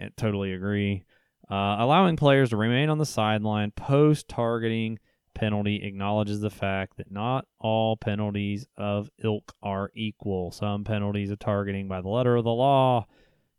I 0.00 0.08
totally 0.16 0.54
agree. 0.54 1.04
Uh, 1.50 1.76
allowing 1.78 2.16
players 2.16 2.50
to 2.50 2.56
remain 2.56 2.88
on 2.88 2.98
the 2.98 3.06
sideline 3.06 3.70
post 3.72 4.26
targeting 4.26 4.98
penalty 5.34 5.84
acknowledges 5.84 6.40
the 6.40 6.50
fact 6.50 6.96
that 6.96 7.12
not 7.12 7.44
all 7.60 7.96
penalties 7.96 8.66
of 8.78 9.10
ilk 9.22 9.52
are 9.62 9.90
equal. 9.94 10.50
Some 10.50 10.82
penalties 10.82 11.30
of 11.30 11.38
targeting 11.38 11.88
by 11.88 12.00
the 12.00 12.08
letter 12.08 12.36
of 12.36 12.44
the 12.44 12.50
law. 12.50 13.06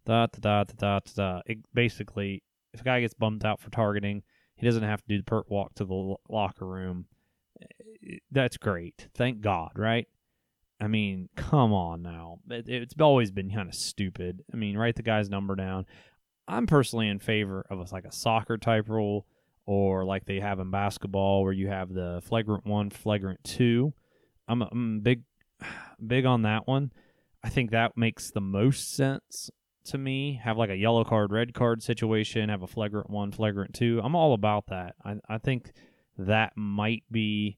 Da, 0.05 0.25
da, 0.25 0.39
da, 0.39 0.63
da, 0.63 0.99
da, 0.99 0.99
da. 1.15 1.41
It, 1.45 1.59
basically, 1.73 2.41
if 2.73 2.81
a 2.81 2.83
guy 2.83 3.01
gets 3.01 3.13
bumped 3.13 3.45
out 3.45 3.61
for 3.61 3.69
targeting, 3.69 4.23
he 4.57 4.65
doesn't 4.65 4.83
have 4.83 5.01
to 5.01 5.07
do 5.07 5.17
the 5.17 5.23
perk 5.23 5.49
walk 5.49 5.75
to 5.75 5.85
the 5.85 6.15
locker 6.29 6.65
room. 6.65 7.05
Eh, 7.61 8.17
that's 8.31 8.57
great. 8.57 9.07
Thank 9.15 9.41
God, 9.41 9.71
right? 9.75 10.07
I 10.79 10.87
mean, 10.87 11.29
come 11.35 11.73
on 11.73 12.01
now. 12.01 12.39
It, 12.49 12.67
it's 12.67 12.95
always 12.99 13.31
been 13.31 13.49
kind 13.51 13.69
of 13.69 13.75
stupid. 13.75 14.43
I 14.51 14.57
mean, 14.57 14.77
write 14.77 14.95
the 14.95 15.03
guy's 15.03 15.29
number 15.29 15.55
down. 15.55 15.85
I'm 16.47 16.67
personally 16.67 17.07
in 17.07 17.19
favor 17.19 17.65
of 17.69 17.79
a, 17.79 17.93
like 17.93 18.05
a 18.05 18.11
soccer 18.11 18.57
type 18.57 18.89
rule 18.89 19.25
or 19.65 20.05
like 20.05 20.25
they 20.25 20.39
have 20.39 20.59
in 20.59 20.71
basketball 20.71 21.43
where 21.43 21.53
you 21.53 21.67
have 21.67 21.93
the 21.93 22.21
flagrant 22.23 22.65
one, 22.65 22.89
flagrant 22.89 23.43
two. 23.43 23.93
I'm, 24.47 24.61
I'm 24.61 24.99
big, 25.01 25.23
big 26.05 26.25
on 26.25 26.43
that 26.43 26.67
one. 26.67 26.91
I 27.43 27.49
think 27.49 27.71
that 27.71 27.97
makes 27.97 28.31
the 28.31 28.41
most 28.41 28.95
sense 28.95 29.51
to 29.87 29.97
me. 29.97 30.39
Have 30.43 30.57
like 30.57 30.69
a 30.69 30.75
yellow 30.75 31.03
card, 31.03 31.31
red 31.31 31.53
card 31.53 31.83
situation. 31.83 32.49
Have 32.49 32.63
a 32.63 32.67
flagrant 32.67 33.09
one, 33.09 33.31
flagrant 33.31 33.73
two. 33.73 34.01
I'm 34.03 34.15
all 34.15 34.33
about 34.33 34.67
that. 34.67 34.95
I 35.03 35.15
I 35.27 35.37
think 35.37 35.71
that 36.17 36.53
might 36.55 37.03
be 37.11 37.57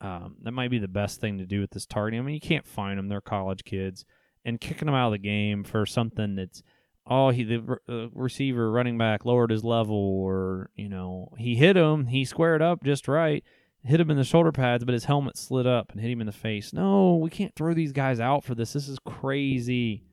um, 0.00 0.36
that 0.42 0.52
might 0.52 0.70
be 0.70 0.78
the 0.78 0.88
best 0.88 1.20
thing 1.20 1.38
to 1.38 1.46
do 1.46 1.60
with 1.60 1.70
this 1.70 1.86
targeting. 1.86 2.20
I 2.20 2.22
mean, 2.22 2.34
you 2.34 2.40
can't 2.40 2.66
find 2.66 2.98
them; 2.98 3.08
they're 3.08 3.20
college 3.20 3.64
kids, 3.64 4.04
and 4.44 4.60
kicking 4.60 4.86
them 4.86 4.94
out 4.94 5.08
of 5.08 5.12
the 5.12 5.18
game 5.18 5.64
for 5.64 5.84
something 5.86 6.36
that's 6.36 6.62
oh 7.06 7.30
he 7.30 7.42
the 7.42 7.78
uh, 7.88 8.08
receiver 8.12 8.70
running 8.70 8.98
back 8.98 9.24
lowered 9.24 9.50
his 9.50 9.64
level, 9.64 9.96
or 9.96 10.70
you 10.76 10.88
know 10.88 11.32
he 11.36 11.56
hit 11.56 11.76
him, 11.76 12.06
he 12.06 12.24
squared 12.24 12.62
up 12.62 12.84
just 12.84 13.08
right, 13.08 13.42
hit 13.82 14.00
him 14.00 14.10
in 14.10 14.16
the 14.16 14.24
shoulder 14.24 14.52
pads, 14.52 14.84
but 14.84 14.92
his 14.92 15.06
helmet 15.06 15.36
slid 15.36 15.66
up 15.66 15.90
and 15.90 16.00
hit 16.00 16.10
him 16.10 16.20
in 16.20 16.26
the 16.26 16.32
face. 16.32 16.72
No, 16.72 17.16
we 17.16 17.30
can't 17.30 17.54
throw 17.56 17.74
these 17.74 17.92
guys 17.92 18.20
out 18.20 18.44
for 18.44 18.54
this. 18.54 18.72
This 18.72 18.88
is 18.88 18.98
crazy. 19.04 20.04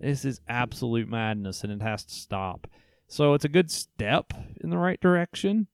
This 0.00 0.24
is 0.24 0.40
absolute 0.48 1.08
madness 1.08 1.62
and 1.62 1.72
it 1.72 1.82
has 1.82 2.04
to 2.06 2.14
stop. 2.14 2.66
So 3.06 3.34
it's 3.34 3.44
a 3.44 3.50
good 3.50 3.70
step 3.70 4.32
in 4.60 4.70
the 4.70 4.78
right 4.78 5.00
direction. 5.00 5.66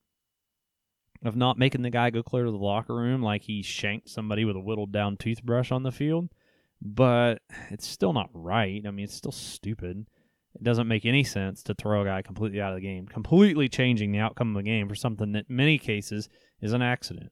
of 1.25 1.37
not 1.37 1.59
making 1.59 1.83
the 1.83 1.91
guy 1.91 2.11
go 2.11 2.23
clear 2.23 2.45
to 2.45 2.51
the 2.51 2.57
locker 2.57 2.95
room 2.95 3.23
like 3.23 3.43
he 3.43 3.63
shanked 3.63 4.09
somebody 4.09 4.45
with 4.45 4.57
a 4.57 4.61
whittled 4.61 4.93
down 4.93 5.17
toothbrush 5.17 5.71
on 5.73 5.83
the 5.83 5.93
field. 5.93 6.29
But 6.83 7.41
it's 7.71 7.87
still 7.87 8.13
not 8.13 8.29
right. 8.35 8.83
I 8.87 8.91
mean, 8.91 9.05
it's 9.05 9.15
still 9.15 9.33
stupid. 9.33 10.07
It 10.55 10.63
doesn't 10.63 10.89
make 10.89 11.05
any 11.05 11.25
sense 11.25 11.63
to 11.65 11.75
throw 11.75 12.03
a 12.03 12.05
guy 12.05 12.23
completely 12.23 12.61
out 12.61 12.73
of 12.73 12.77
the 12.77 12.87
game, 12.87 13.07
completely 13.07 13.69
changing 13.69 14.13
the 14.13 14.19
outcome 14.19 14.51
of 14.51 14.63
the 14.63 14.69
game 14.69 14.89
for 14.89 14.95
something 14.95 15.33
that 15.33 15.47
in 15.49 15.57
many 15.57 15.79
cases 15.79 16.29
is 16.61 16.73
an 16.73 16.83
accident. 16.83 17.31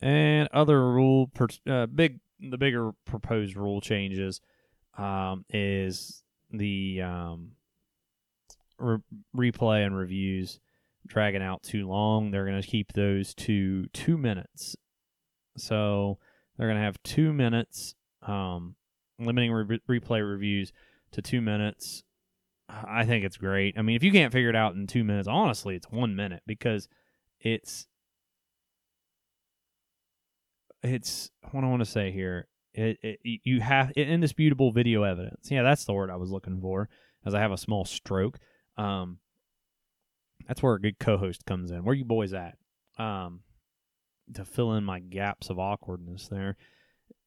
And 0.00 0.48
other 0.52 0.92
rule, 0.92 1.30
uh, 1.66 1.86
big, 1.86 2.20
the 2.40 2.58
bigger 2.58 2.92
proposed 3.04 3.56
rule 3.56 3.80
changes 3.80 4.40
um, 4.98 5.44
is 5.48 6.22
the 6.50 7.02
um, 7.02 7.52
re- 8.78 8.98
replay 9.36 9.86
and 9.86 9.96
reviews 9.96 10.60
dragging 11.06 11.42
out 11.42 11.62
too 11.62 11.88
long. 11.88 12.30
They're 12.30 12.46
going 12.46 12.60
to 12.60 12.66
keep 12.66 12.92
those 12.92 13.34
to 13.34 13.86
two 13.92 14.18
minutes. 14.18 14.76
So 15.56 16.18
they're 16.56 16.68
going 16.68 16.78
to 16.78 16.84
have 16.84 17.02
two 17.02 17.32
minutes, 17.32 17.94
um, 18.26 18.76
limiting 19.18 19.52
re- 19.52 19.80
replay 19.88 20.28
reviews 20.28 20.72
to 21.12 21.22
two 21.22 21.40
minutes. 21.40 22.04
I 22.68 23.04
think 23.04 23.24
it's 23.24 23.36
great. 23.36 23.78
I 23.78 23.82
mean, 23.82 23.96
if 23.96 24.02
you 24.02 24.12
can't 24.12 24.32
figure 24.32 24.48
it 24.48 24.56
out 24.56 24.74
in 24.74 24.86
two 24.86 25.04
minutes, 25.04 25.28
honestly, 25.28 25.76
it's 25.76 25.90
one 25.90 26.16
minute 26.16 26.42
because 26.46 26.88
it's 27.40 27.86
it's 30.82 31.30
what 31.50 31.64
I 31.64 31.68
want 31.68 31.80
to 31.80 31.90
say 31.90 32.10
here. 32.10 32.48
It, 32.74 32.98
it 33.02 33.40
you 33.44 33.60
have 33.60 33.90
indisputable 33.92 34.72
video 34.72 35.02
evidence. 35.02 35.50
Yeah, 35.50 35.62
that's 35.62 35.84
the 35.84 35.92
word 35.92 36.10
I 36.10 36.16
was 36.16 36.30
looking 36.30 36.60
for. 36.60 36.88
As 37.24 37.34
I 37.34 37.40
have 37.40 37.52
a 37.52 37.56
small 37.56 37.84
stroke. 37.84 38.38
Um, 38.76 39.18
that's 40.48 40.62
where 40.62 40.74
a 40.74 40.80
good 40.80 40.98
co-host 40.98 41.46
comes 41.46 41.70
in. 41.70 41.84
Where 41.84 41.94
you 41.94 42.04
boys 42.04 42.32
at? 42.32 42.56
Um, 42.98 43.40
to 44.34 44.44
fill 44.44 44.72
in 44.74 44.84
my 44.84 44.98
gaps 44.98 45.50
of 45.50 45.58
awkwardness 45.58 46.28
there. 46.28 46.56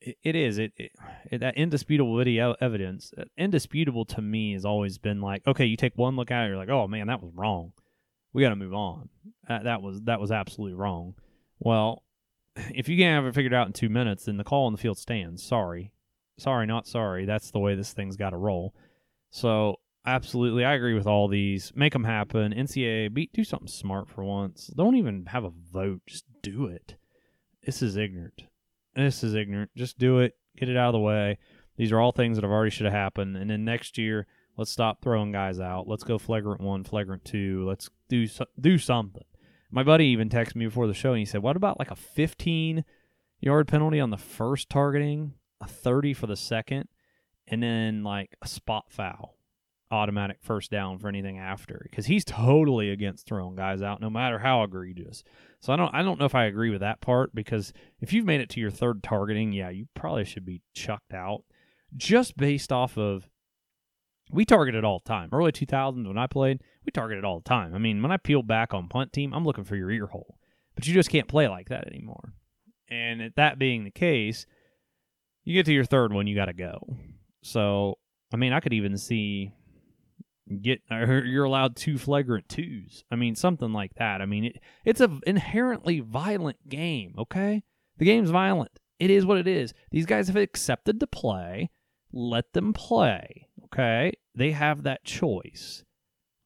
it, 0.01 0.17
it 0.23 0.35
is 0.35 0.57
it, 0.57 0.73
it, 0.77 1.39
that 1.39 1.57
indisputable 1.57 2.17
video 2.17 2.55
evidence. 2.61 3.11
Uh, 3.17 3.23
indisputable 3.37 4.05
to 4.05 4.21
me 4.21 4.53
has 4.53 4.65
always 4.65 4.97
been 4.97 5.21
like, 5.21 5.45
okay, 5.47 5.65
you 5.65 5.77
take 5.77 5.97
one 5.97 6.15
look 6.15 6.31
at 6.31 6.45
it, 6.45 6.49
you're 6.49 6.57
like, 6.57 6.69
oh 6.69 6.87
man, 6.87 7.07
that 7.07 7.21
was 7.21 7.31
wrong. 7.33 7.71
We 8.33 8.43
got 8.43 8.49
to 8.49 8.55
move 8.55 8.73
on. 8.73 9.09
Uh, 9.49 9.63
that 9.63 9.81
was 9.81 10.01
that 10.01 10.19
was 10.19 10.31
absolutely 10.31 10.75
wrong. 10.75 11.15
Well, 11.59 12.03
if 12.55 12.87
you 12.87 12.97
can't 12.97 13.23
have 13.23 13.29
it 13.29 13.35
figured 13.35 13.53
out 13.53 13.67
in 13.67 13.73
two 13.73 13.89
minutes, 13.89 14.25
then 14.25 14.37
the 14.37 14.43
call 14.43 14.65
on 14.65 14.71
the 14.71 14.77
field 14.77 14.97
stands. 14.97 15.43
Sorry, 15.43 15.91
sorry, 16.37 16.65
not 16.65 16.87
sorry. 16.87 17.25
That's 17.25 17.51
the 17.51 17.59
way 17.59 17.75
this 17.75 17.93
thing's 17.93 18.17
got 18.17 18.31
to 18.31 18.37
roll. 18.37 18.73
So 19.29 19.79
absolutely, 20.05 20.63
I 20.63 20.73
agree 20.73 20.93
with 20.93 21.07
all 21.07 21.27
these. 21.27 21.71
Make 21.75 21.93
them 21.93 22.03
happen. 22.03 22.53
NCAA, 22.53 23.13
beat, 23.13 23.33
do 23.33 23.43
something 23.43 23.67
smart 23.67 24.09
for 24.09 24.23
once. 24.23 24.67
Don't 24.67 24.95
even 24.95 25.25
have 25.27 25.43
a 25.43 25.51
vote. 25.71 26.01
Just 26.07 26.25
do 26.41 26.65
it. 26.65 26.95
This 27.65 27.81
is 27.81 27.97
ignorant. 27.97 28.43
This 28.95 29.23
is 29.23 29.33
ignorant. 29.33 29.71
Just 29.75 29.97
do 29.97 30.19
it. 30.19 30.37
Get 30.57 30.69
it 30.69 30.77
out 30.77 30.89
of 30.89 30.93
the 30.93 30.99
way. 30.99 31.37
These 31.77 31.91
are 31.91 31.99
all 31.99 32.11
things 32.11 32.37
that 32.37 32.43
have 32.43 32.51
already 32.51 32.71
should 32.71 32.85
have 32.85 32.93
happened. 32.93 33.35
And 33.35 33.49
then 33.49 33.65
next 33.65 33.97
year, 33.97 34.27
let's 34.57 34.71
stop 34.71 35.01
throwing 35.01 35.31
guys 35.31 35.59
out. 35.59 35.87
Let's 35.87 36.03
go 36.03 36.17
flagrant 36.17 36.61
one, 36.61 36.83
flagrant 36.83 37.25
two. 37.25 37.65
Let's 37.67 37.89
do 38.07 38.27
do 38.59 38.77
something. 38.77 39.23
My 39.71 39.83
buddy 39.83 40.05
even 40.05 40.29
texted 40.29 40.55
me 40.55 40.65
before 40.65 40.87
the 40.87 40.93
show 40.93 41.11
and 41.11 41.19
he 41.19 41.25
said, 41.25 41.41
"What 41.41 41.55
about 41.55 41.79
like 41.79 41.91
a 41.91 41.95
15 41.95 42.85
yard 43.39 43.67
penalty 43.67 43.99
on 43.99 44.09
the 44.09 44.17
first 44.17 44.69
targeting, 44.69 45.33
a 45.61 45.67
30 45.67 46.13
for 46.13 46.27
the 46.27 46.35
second, 46.35 46.87
and 47.47 47.61
then 47.61 48.03
like 48.03 48.35
a 48.41 48.47
spot 48.47 48.85
foul?" 48.89 49.35
automatic 49.91 50.37
first 50.41 50.71
down 50.71 50.97
for 50.97 51.07
anything 51.07 51.37
after 51.37 51.85
because 51.89 52.07
he's 52.07 52.25
totally 52.25 52.89
against 52.89 53.27
throwing 53.27 53.55
guys 53.55 53.81
out 53.81 54.01
no 54.01 54.09
matter 54.09 54.39
how 54.39 54.63
egregious. 54.63 55.23
So 55.59 55.73
I 55.73 55.75
don't 55.75 55.93
I 55.93 56.01
don't 56.01 56.19
know 56.19 56.25
if 56.25 56.35
I 56.35 56.45
agree 56.45 56.69
with 56.69 56.81
that 56.81 57.01
part 57.01 57.33
because 57.33 57.71
if 58.01 58.13
you've 58.13 58.25
made 58.25 58.41
it 58.41 58.49
to 58.51 58.59
your 58.59 58.71
third 58.71 59.03
targeting, 59.03 59.51
yeah, 59.51 59.69
you 59.69 59.87
probably 59.93 60.25
should 60.25 60.45
be 60.45 60.61
chucked 60.73 61.13
out 61.13 61.43
just 61.95 62.35
based 62.35 62.71
off 62.71 62.97
of 62.97 63.29
we 64.31 64.45
targeted 64.45 64.83
all 64.83 65.01
the 65.03 65.09
time. 65.09 65.29
Early 65.31 65.51
2000s 65.51 66.07
when 66.07 66.17
I 66.17 66.27
played, 66.27 66.61
we 66.85 66.91
targeted 66.91 67.23
all 67.23 67.39
the 67.39 67.49
time. 67.49 67.73
I 67.75 67.77
mean, 67.77 68.01
when 68.01 68.11
I 68.11 68.17
peel 68.17 68.43
back 68.43 68.73
on 68.73 68.87
punt 68.87 69.13
team, 69.13 69.33
I'm 69.33 69.45
looking 69.45 69.63
for 69.63 69.75
your 69.75 69.91
ear 69.91 70.07
hole. 70.07 70.37
But 70.75 70.87
you 70.87 70.93
just 70.93 71.09
can't 71.09 71.27
play 71.27 71.47
like 71.47 71.69
that 71.69 71.87
anymore. 71.87 72.33
And 72.89 73.31
that 73.35 73.59
being 73.59 73.83
the 73.83 73.91
case, 73.91 74.45
you 75.43 75.53
get 75.53 75.65
to 75.67 75.73
your 75.73 75.85
third 75.85 76.11
one, 76.11 76.27
you 76.27 76.35
got 76.35 76.45
to 76.45 76.53
go. 76.53 76.97
So, 77.43 77.95
I 78.33 78.37
mean, 78.37 78.53
I 78.53 78.59
could 78.59 78.73
even 78.73 78.97
see 78.97 79.53
get 80.61 80.81
you're 80.89 81.43
allowed 81.43 81.75
two 81.75 81.97
flagrant 81.97 82.49
twos. 82.49 83.03
I 83.11 83.15
mean, 83.15 83.35
something 83.35 83.73
like 83.73 83.95
that. 83.95 84.21
I 84.21 84.25
mean, 84.25 84.45
it, 84.45 84.59
it's 84.83 85.01
a 85.01 85.19
inherently 85.25 85.99
violent 85.99 86.67
game. 86.67 87.15
Okay, 87.17 87.63
the 87.97 88.05
game's 88.05 88.29
violent. 88.29 88.79
It 88.99 89.09
is 89.09 89.25
what 89.25 89.37
it 89.37 89.47
is. 89.47 89.73
These 89.91 90.05
guys 90.05 90.27
have 90.27 90.35
accepted 90.35 90.99
to 90.99 91.07
play. 91.07 91.69
Let 92.11 92.53
them 92.53 92.73
play. 92.73 93.49
Okay, 93.75 94.13
they 94.33 94.51
have 94.51 94.83
that 94.83 95.03
choice. 95.03 95.83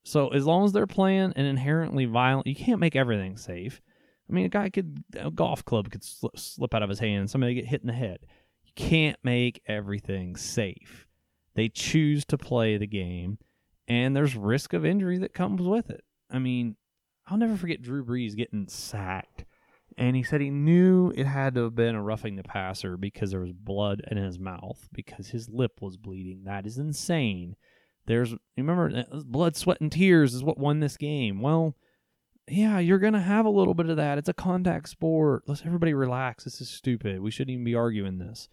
So 0.03 0.29
as 0.29 0.47
long 0.47 0.65
as 0.65 0.71
they're 0.71 0.87
playing 0.87 1.33
an 1.35 1.45
inherently 1.45 2.05
violent, 2.05 2.47
you 2.47 2.55
can't 2.55 2.79
make 2.79 2.95
everything 2.95 3.37
safe. 3.37 3.81
I 4.27 4.33
mean, 4.33 4.45
a 4.45 4.49
guy 4.49 4.69
could 4.71 5.03
a 5.15 5.29
golf 5.29 5.63
club 5.63 5.91
could 5.91 6.03
slip, 6.03 6.37
slip 6.39 6.73
out 6.73 6.81
of 6.81 6.89
his 6.89 6.99
hand. 6.99 7.29
Somebody 7.29 7.53
get 7.53 7.67
hit 7.67 7.81
in 7.81 7.87
the 7.87 7.93
head. 7.93 8.19
You 8.63 8.71
can't 8.75 9.17
make 9.23 9.61
everything 9.67 10.35
safe. 10.35 11.05
They 11.53 11.69
choose 11.69 12.25
to 12.25 12.37
play 12.37 12.77
the 12.77 12.87
game 12.87 13.37
and 13.87 14.15
there's 14.15 14.35
risk 14.35 14.73
of 14.73 14.85
injury 14.85 15.19
that 15.19 15.33
comes 15.33 15.61
with 15.61 15.89
it. 15.89 16.03
I 16.31 16.39
mean, 16.39 16.77
I'll 17.27 17.37
never 17.37 17.57
forget 17.57 17.81
Drew 17.81 18.03
Brees 18.03 18.35
getting 18.35 18.67
sacked. 18.67 19.45
And 19.99 20.15
he 20.15 20.23
said 20.23 20.39
he 20.39 20.49
knew 20.49 21.11
it 21.13 21.25
had 21.25 21.55
to 21.55 21.65
have 21.65 21.75
been 21.75 21.93
a 21.93 22.01
roughing 22.01 22.37
the 22.37 22.43
passer 22.43 22.95
because 22.95 23.31
there 23.31 23.41
was 23.41 23.51
blood 23.51 24.01
in 24.09 24.15
his 24.15 24.39
mouth 24.39 24.87
because 24.93 25.27
his 25.27 25.49
lip 25.49 25.81
was 25.81 25.97
bleeding. 25.97 26.45
That 26.45 26.65
is 26.65 26.77
insane. 26.77 27.57
There's 28.05 28.33
remember 28.55 29.05
uh, 29.11 29.19
blood, 29.25 29.57
sweat, 29.57 29.81
and 29.81 29.91
tears 29.91 30.33
is 30.33 30.41
what 30.41 30.57
won 30.57 30.79
this 30.79 30.95
game. 30.95 31.41
Well, 31.41 31.75
yeah, 32.47 32.79
you're 32.79 32.97
gonna 32.97 33.19
have 33.19 33.45
a 33.45 33.49
little 33.49 33.73
bit 33.73 33.89
of 33.89 33.97
that. 33.97 34.17
It's 34.17 34.29
a 34.29 34.33
contact 34.33 34.87
sport. 34.87 35.43
Let's 35.47 35.65
everybody 35.65 35.93
relax. 35.93 36.45
This 36.45 36.61
is 36.61 36.69
stupid. 36.69 37.19
We 37.19 37.29
shouldn't 37.29 37.51
even 37.51 37.65
be 37.65 37.75
arguing 37.75 38.19
this. 38.19 38.47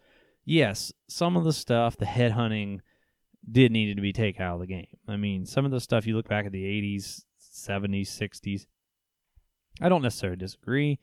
Yes, 0.44 0.92
some 1.08 1.36
of 1.36 1.44
the 1.44 1.52
stuff, 1.52 1.96
the 1.96 2.06
head 2.06 2.32
hunting, 2.32 2.82
did 3.48 3.70
need 3.70 3.94
to 3.94 4.02
be 4.02 4.12
taken 4.12 4.42
out 4.42 4.54
of 4.54 4.60
the 4.62 4.66
game. 4.66 4.98
I 5.06 5.16
mean, 5.16 5.46
some 5.46 5.64
of 5.64 5.70
the 5.70 5.80
stuff 5.80 6.08
you 6.08 6.16
look 6.16 6.28
back 6.28 6.44
at 6.44 6.52
the 6.52 6.64
80s, 6.64 7.22
70s, 7.40 8.08
60s, 8.08 8.66
I 9.80 9.88
don't 9.88 10.02
necessarily 10.02 10.38
disagree. 10.38 10.98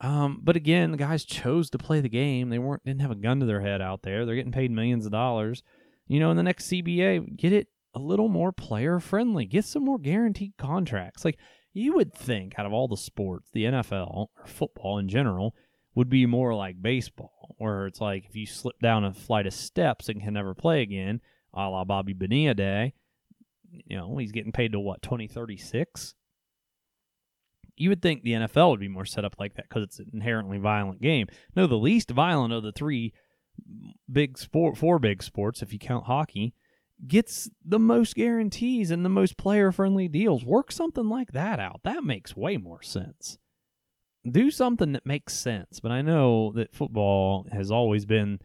Um, 0.00 0.40
but 0.42 0.56
again, 0.56 0.92
the 0.92 0.96
guys 0.96 1.24
chose 1.24 1.70
to 1.70 1.78
play 1.78 2.00
the 2.00 2.08
game. 2.08 2.48
They 2.48 2.58
weren't 2.58 2.84
didn't 2.84 3.02
have 3.02 3.10
a 3.10 3.16
gun 3.16 3.40
to 3.40 3.46
their 3.46 3.60
head 3.60 3.82
out 3.82 4.02
there. 4.02 4.24
They're 4.24 4.34
getting 4.34 4.52
paid 4.52 4.70
millions 4.70 5.04
of 5.04 5.12
dollars. 5.12 5.62
You 6.06 6.20
know, 6.20 6.30
in 6.30 6.36
the 6.36 6.42
next 6.42 6.68
CBA, 6.68 7.36
get 7.36 7.52
it 7.52 7.68
a 7.94 7.98
little 7.98 8.28
more 8.28 8.52
player 8.52 8.98
friendly. 8.98 9.44
Get 9.44 9.64
some 9.64 9.84
more 9.84 9.98
guaranteed 9.98 10.54
contracts. 10.56 11.24
Like 11.24 11.38
you 11.72 11.94
would 11.94 12.14
think 12.14 12.58
out 12.58 12.66
of 12.66 12.72
all 12.72 12.88
the 12.88 12.96
sports, 12.96 13.50
the 13.52 13.64
NFL 13.64 14.28
or 14.36 14.46
football 14.46 14.98
in 14.98 15.08
general 15.08 15.54
would 15.94 16.08
be 16.08 16.24
more 16.24 16.54
like 16.54 16.80
baseball, 16.80 17.54
where 17.58 17.86
it's 17.86 18.00
like 18.00 18.24
if 18.26 18.34
you 18.34 18.46
slip 18.46 18.78
down 18.80 19.04
a 19.04 19.12
flight 19.12 19.46
of 19.46 19.52
steps 19.52 20.08
and 20.08 20.22
can 20.22 20.34
never 20.34 20.54
play 20.54 20.82
again, 20.82 21.20
a 21.52 21.68
la 21.68 21.84
Bobby 21.84 22.12
Bonilla 22.12 22.54
Day. 22.54 22.94
You 23.86 23.96
know, 23.96 24.16
he's 24.16 24.32
getting 24.32 24.52
paid 24.52 24.72
to 24.72 24.80
what, 24.80 25.02
2036? 25.02 26.14
You 27.80 27.88
would 27.88 28.02
think 28.02 28.22
the 28.22 28.32
NFL 28.32 28.70
would 28.70 28.80
be 28.80 28.88
more 28.88 29.06
set 29.06 29.24
up 29.24 29.36
like 29.38 29.54
that 29.54 29.68
because 29.68 29.82
it's 29.82 29.98
an 29.98 30.10
inherently 30.12 30.58
violent 30.58 31.00
game. 31.00 31.28
No, 31.56 31.66
the 31.66 31.76
least 31.76 32.10
violent 32.10 32.52
of 32.52 32.62
the 32.62 32.72
three 32.72 33.14
big 34.10 34.38
sport, 34.38 34.76
four 34.76 34.98
big 34.98 35.22
sports, 35.22 35.62
if 35.62 35.72
you 35.72 35.78
count 35.78 36.04
hockey, 36.04 36.54
gets 37.06 37.48
the 37.64 37.78
most 37.78 38.14
guarantees 38.14 38.90
and 38.90 39.04
the 39.04 39.08
most 39.08 39.36
player 39.36 39.72
friendly 39.72 40.08
deals. 40.08 40.44
Work 40.44 40.72
something 40.72 41.08
like 41.08 41.32
that 41.32 41.58
out. 41.58 41.80
That 41.84 42.04
makes 42.04 42.36
way 42.36 42.56
more 42.56 42.82
sense. 42.82 43.38
Do 44.30 44.50
something 44.50 44.92
that 44.92 45.06
makes 45.06 45.32
sense. 45.34 45.80
But 45.80 45.92
I 45.92 46.02
know 46.02 46.52
that 46.52 46.74
football 46.74 47.46
has 47.52 47.70
always 47.70 48.04
been 48.04 48.40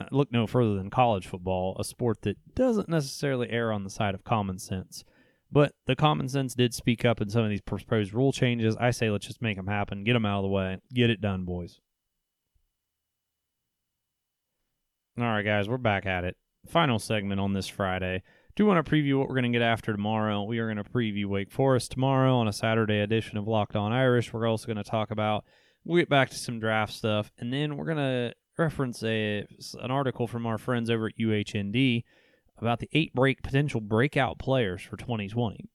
uh, 0.00 0.06
look 0.10 0.30
no 0.32 0.46
further 0.46 0.76
than 0.76 0.90
college 0.90 1.26
football, 1.26 1.76
a 1.78 1.84
sport 1.84 2.22
that 2.22 2.54
doesn't 2.54 2.88
necessarily 2.88 3.50
err 3.50 3.72
on 3.72 3.84
the 3.84 3.90
side 3.90 4.14
of 4.14 4.24
common 4.24 4.58
sense. 4.58 5.04
But 5.52 5.74
the 5.86 5.94
common 5.94 6.28
sense 6.30 6.54
did 6.54 6.72
speak 6.72 7.04
up 7.04 7.20
in 7.20 7.28
some 7.28 7.44
of 7.44 7.50
these 7.50 7.60
proposed 7.60 8.14
rule 8.14 8.32
changes. 8.32 8.74
I 8.80 8.90
say 8.90 9.10
let's 9.10 9.26
just 9.26 9.42
make 9.42 9.56
them 9.56 9.66
happen, 9.66 10.02
get 10.02 10.14
them 10.14 10.24
out 10.24 10.38
of 10.38 10.44
the 10.44 10.48
way, 10.48 10.78
get 10.94 11.10
it 11.10 11.20
done, 11.20 11.44
boys. 11.44 11.78
All 15.18 15.24
right, 15.24 15.44
guys, 15.44 15.68
we're 15.68 15.76
back 15.76 16.06
at 16.06 16.24
it. 16.24 16.38
Final 16.66 16.98
segment 16.98 17.38
on 17.38 17.52
this 17.52 17.68
Friday. 17.68 18.22
Do 18.56 18.64
want 18.64 18.84
to 18.84 18.90
preview 18.90 19.18
what 19.18 19.28
we're 19.28 19.34
going 19.34 19.52
to 19.52 19.58
get 19.58 19.64
after 19.64 19.92
tomorrow. 19.92 20.42
We 20.44 20.58
are 20.58 20.72
going 20.72 20.82
to 20.82 20.90
preview 20.90 21.26
Wake 21.26 21.50
Forest 21.50 21.92
tomorrow 21.92 22.36
on 22.36 22.48
a 22.48 22.52
Saturday 22.52 23.00
edition 23.00 23.36
of 23.36 23.46
Locked 23.46 23.76
On 23.76 23.92
Irish. 23.92 24.32
We're 24.32 24.46
also 24.46 24.66
going 24.66 24.82
to 24.82 24.90
talk 24.90 25.10
about, 25.10 25.44
we'll 25.84 26.00
get 26.00 26.08
back 26.08 26.30
to 26.30 26.36
some 26.36 26.60
draft 26.60 26.94
stuff, 26.94 27.30
and 27.38 27.52
then 27.52 27.76
we're 27.76 27.84
going 27.84 27.96
to 27.98 28.34
reference 28.58 29.02
a 29.02 29.46
an 29.80 29.90
article 29.90 30.26
from 30.26 30.46
our 30.46 30.58
friends 30.58 30.88
over 30.88 31.06
at 31.06 31.18
UHND 31.18 32.04
about 32.62 32.80
the 32.80 32.88
eight 32.92 33.12
break 33.14 33.42
potential 33.42 33.80
breakout 33.80 34.38
players 34.38 34.82
for 34.82 34.96
2020. 34.96 35.68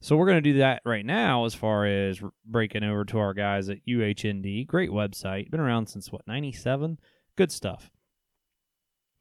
So 0.00 0.16
we're 0.16 0.26
going 0.26 0.42
to 0.42 0.52
do 0.52 0.58
that 0.58 0.82
right 0.84 1.06
now 1.06 1.46
as 1.46 1.54
far 1.54 1.86
as 1.86 2.20
breaking 2.44 2.84
over 2.84 3.06
to 3.06 3.18
our 3.18 3.32
guys 3.32 3.70
at 3.70 3.86
UHND. 3.88 4.66
Great 4.66 4.90
website. 4.90 5.50
Been 5.50 5.60
around 5.60 5.86
since 5.86 6.12
what, 6.12 6.26
97? 6.26 6.98
Good 7.36 7.50
stuff. 7.50 7.90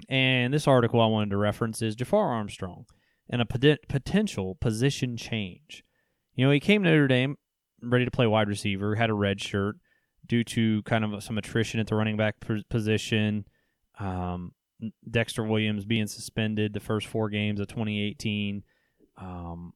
And 0.10 0.54
this 0.54 0.68
article 0.68 1.00
I 1.00 1.06
wanted 1.06 1.30
to 1.30 1.38
reference 1.38 1.82
is 1.82 1.96
Jafar 1.96 2.34
Armstrong 2.34 2.86
and 3.30 3.42
a 3.42 3.46
pot- 3.46 3.88
potential 3.88 4.56
position 4.60 5.16
change. 5.16 5.86
You 6.36 6.46
know, 6.46 6.52
he 6.52 6.60
came 6.60 6.84
to 6.84 6.90
Notre 6.90 7.08
Dame 7.08 7.38
ready 7.82 8.04
to 8.04 8.12
play 8.12 8.28
wide 8.28 8.50
receiver, 8.50 8.96
had 8.96 9.10
a 9.10 9.14
red 9.14 9.40
shirt 9.40 9.78
due 10.26 10.44
to 10.44 10.84
kind 10.84 11.06
of 11.06 11.24
some 11.24 11.38
attrition 11.38 11.80
at 11.80 11.88
the 11.88 11.96
running 11.96 12.18
back 12.18 12.36
position. 12.70 13.46
Um, 14.00 14.52
Dexter 15.10 15.44
Williams 15.44 15.86
being 15.86 16.08
suspended 16.08 16.74
the 16.74 16.80
first 16.80 17.08
four 17.08 17.30
games 17.30 17.60
of 17.60 17.68
2018. 17.68 18.64
Um, 19.18 19.74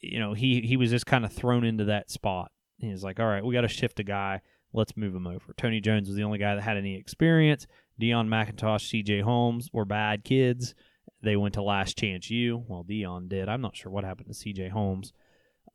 you 0.00 0.18
know, 0.18 0.34
he 0.34 0.60
he 0.60 0.76
was 0.76 0.90
just 0.90 1.06
kind 1.06 1.24
of 1.24 1.32
thrown 1.32 1.64
into 1.64 1.84
that 1.86 2.10
spot. 2.10 2.50
He 2.78 2.88
was 2.88 3.04
like, 3.04 3.20
"All 3.20 3.26
right, 3.26 3.44
we 3.44 3.54
got 3.54 3.62
to 3.62 3.68
shift 3.68 4.00
a 4.00 4.04
guy. 4.04 4.40
Let's 4.72 4.96
move 4.96 5.14
him 5.14 5.26
over." 5.26 5.54
Tony 5.56 5.80
Jones 5.80 6.08
was 6.08 6.16
the 6.16 6.24
only 6.24 6.38
guy 6.38 6.54
that 6.54 6.62
had 6.62 6.76
any 6.76 6.96
experience. 6.96 7.66
Deon 8.00 8.28
McIntosh, 8.28 8.88
C.J. 8.88 9.20
Holmes 9.20 9.70
were 9.72 9.84
bad 9.84 10.24
kids. 10.24 10.74
They 11.22 11.36
went 11.36 11.54
to 11.54 11.62
Last 11.62 11.96
Chance 11.96 12.28
U. 12.30 12.64
Well, 12.68 12.84
Deon 12.84 13.28
did. 13.28 13.48
I'm 13.48 13.60
not 13.60 13.76
sure 13.76 13.90
what 13.90 14.04
happened 14.04 14.28
to 14.28 14.34
C.J. 14.34 14.68
Holmes. 14.68 15.12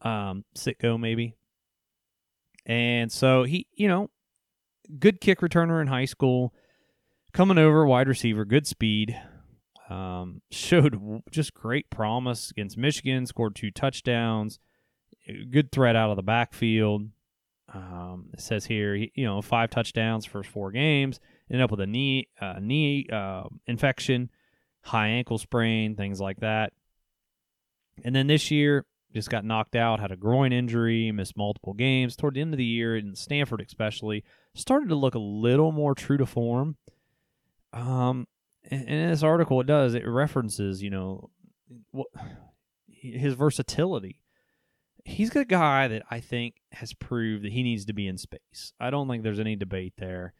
Um, 0.01 0.46
Sitco 0.56 1.00
maybe. 1.00 1.36
And 2.66 3.12
so 3.12 3.44
he, 3.44 3.68
you 3.74 3.88
know, 3.88 4.10
good 5.00 5.22
kick 5.22 5.39
returner 5.39 5.82
in 5.82 5.88
high 5.88 6.06
school, 6.06 6.54
coming 7.33 7.57
over 7.57 7.86
wide 7.86 8.07
receiver, 8.07 8.45
good 8.45 8.67
speed. 8.67 9.19
Um, 9.89 10.41
showed 10.51 11.24
just 11.31 11.53
great 11.53 11.89
promise 11.89 12.51
against 12.51 12.77
Michigan, 12.77 13.25
scored 13.25 13.55
two 13.55 13.71
touchdowns, 13.71 14.59
good 15.50 15.71
threat 15.71 15.95
out 15.95 16.09
of 16.09 16.15
the 16.15 16.24
backfield. 16.24 17.09
Um, 17.74 18.29
it 18.33 18.41
says 18.41 18.65
here, 18.65 18.95
you 18.95 19.25
know, 19.25 19.41
five 19.41 19.69
touchdowns 19.69 20.25
first 20.25 20.50
four 20.50 20.71
games. 20.71 21.19
Ended 21.51 21.63
up 21.63 21.71
with 21.71 21.81
a 21.81 21.88
knee 21.88 22.27
uh, 22.39 22.55
knee 22.59 23.07
uh, 23.12 23.43
infection, 23.67 24.29
high 24.81 25.07
ankle 25.07 25.38
sprain, 25.38 25.95
things 25.95 26.19
like 26.19 26.39
that. 26.39 26.74
And 28.03 28.15
then 28.15 28.27
this 28.27 28.50
year, 28.50 28.86
just 29.13 29.29
got 29.29 29.43
knocked 29.43 29.75
out, 29.75 30.00
had 30.00 30.12
a 30.12 30.17
groin 30.17 30.53
injury, 30.53 31.12
missed 31.12 31.36
multiple 31.36 31.74
games. 31.74 32.15
Toward 32.15 32.36
the 32.36 32.41
end 32.41 32.53
of 32.53 32.57
the 32.57 32.65
year, 32.65 32.95
in 32.95 33.15
Stanford 33.15 33.62
especially, 33.62 34.24
started 34.53 34.89
to 34.89 34.95
look 34.95 35.15
a 35.15 35.19
little 35.19 35.71
more 35.71 35.95
true 35.95 36.17
to 36.17 36.25
form. 36.25 36.77
Um, 37.74 38.28
and 38.70 38.88
in 38.88 39.10
this 39.10 39.24
article, 39.24 39.62
it 39.62 39.68
does 39.68 39.94
it 39.94 40.08
references, 40.08 40.82
you 40.82 40.90
know, 40.90 41.30
what 41.92 42.08
his 42.88 43.34
versatility. 43.34 44.22
He's 45.06 45.36
a 45.36 45.46
guy 45.46 45.88
that 45.88 46.04
I 46.12 46.20
think 46.20 46.56
has 46.74 46.94
proved 46.94 47.44
that 47.44 47.52
he 47.52 47.64
needs 47.64 47.86
to 47.86 47.94
be 47.94 48.08
in 48.08 48.18
space. 48.18 48.74
I 48.80 48.90
don't 48.90 49.08
think 49.08 49.24
there's 49.24 49.40
any 49.40 49.56
debate 49.56 49.94
there. 49.98 50.34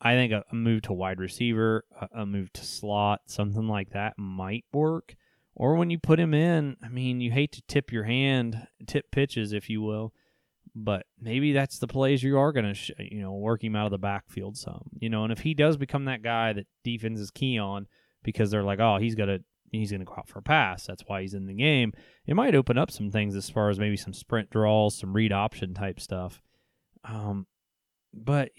I 0.00 0.14
think 0.14 0.32
a, 0.32 0.44
a 0.50 0.54
move 0.54 0.82
to 0.82 0.92
wide 0.92 1.20
receiver, 1.20 1.84
a, 2.00 2.22
a 2.22 2.26
move 2.26 2.52
to 2.54 2.64
slot, 2.64 3.22
something 3.26 3.68
like 3.68 3.90
that 3.90 4.14
might 4.18 4.64
work 4.72 5.16
or 5.56 5.74
when 5.74 5.88
you 5.88 5.98
put 5.98 6.20
him 6.20 6.34
in, 6.34 6.76
I 6.82 6.88
mean, 6.88 7.22
you 7.22 7.30
hate 7.30 7.50
to 7.52 7.62
tip 7.62 7.90
your 7.90 8.04
hand, 8.04 8.68
tip 8.86 9.10
pitches, 9.10 9.54
if 9.54 9.70
you 9.70 9.80
will, 9.80 10.12
but 10.78 11.06
maybe 11.18 11.52
that's 11.52 11.78
the 11.78 11.86
plays 11.86 12.22
you 12.22 12.38
are 12.38 12.52
going 12.52 12.66
to, 12.66 12.74
sh- 12.74 12.90
you 12.98 13.22
know, 13.22 13.32
work 13.32 13.64
him 13.64 13.74
out 13.74 13.86
of 13.86 13.90
the 13.90 13.98
backfield 13.98 14.58
some, 14.58 14.82
you 15.00 15.08
know, 15.08 15.24
and 15.24 15.32
if 15.32 15.40
he 15.40 15.54
does 15.54 15.78
become 15.78 16.04
that 16.04 16.22
guy 16.22 16.52
that 16.52 16.66
defense 16.84 17.18
is 17.18 17.30
key 17.30 17.58
on 17.58 17.86
because 18.22 18.50
they're 18.50 18.62
like, 18.62 18.78
oh, 18.78 18.98
he's 18.98 19.14
going 19.14 19.30
to, 19.30 19.42
he's 19.72 19.90
going 19.90 20.00
to 20.00 20.04
go 20.04 20.14
out 20.18 20.28
for 20.28 20.40
a 20.40 20.42
pass. 20.42 20.84
That's 20.86 21.02
why 21.06 21.22
he's 21.22 21.32
in 21.32 21.46
the 21.46 21.54
game. 21.54 21.94
It 22.26 22.36
might 22.36 22.54
open 22.54 22.76
up 22.76 22.90
some 22.90 23.10
things 23.10 23.34
as 23.34 23.48
far 23.48 23.70
as 23.70 23.78
maybe 23.78 23.96
some 23.96 24.12
sprint 24.12 24.50
draws, 24.50 24.98
some 24.98 25.14
read 25.14 25.32
option 25.32 25.72
type 25.72 25.98
stuff. 25.98 26.42
Um, 27.04 27.46
but 28.12 28.50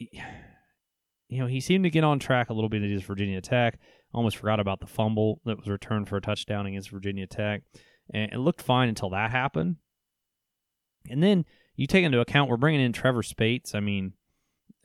you 1.30 1.40
know, 1.40 1.48
he 1.48 1.60
seemed 1.60 1.84
to 1.84 1.92
get 1.92 2.04
on 2.04 2.18
track 2.18 2.50
a 2.50 2.54
little 2.54 2.70
bit 2.70 2.82
his 2.82 3.04
Virginia 3.04 3.42
Tech. 3.42 3.78
Almost 4.12 4.38
forgot 4.38 4.60
about 4.60 4.80
the 4.80 4.88
fumble 4.88 5.40
that 5.46 5.60
was 5.60 5.68
returned 5.68 6.10
for 6.10 6.18
a 6.18 6.22
touchdown 6.22 6.66
against 6.66 6.90
Virginia 6.90 7.28
Tech. 7.28 7.62
And 8.12 8.32
it 8.32 8.40
looked 8.40 8.62
fine 8.62 8.90
until 8.90 9.12
that 9.12 9.30
happened. 9.30 9.76
And 11.10 11.22
then 11.22 11.46
you 11.78 11.88
take 11.88 12.04
into 12.04 12.20
account 12.20 12.50
we're 12.50 12.58
bringing 12.58 12.82
in 12.82 12.92
Trevor 12.92 13.24
Speights. 13.24 13.74
I 13.74 13.80
mean, 13.80 14.14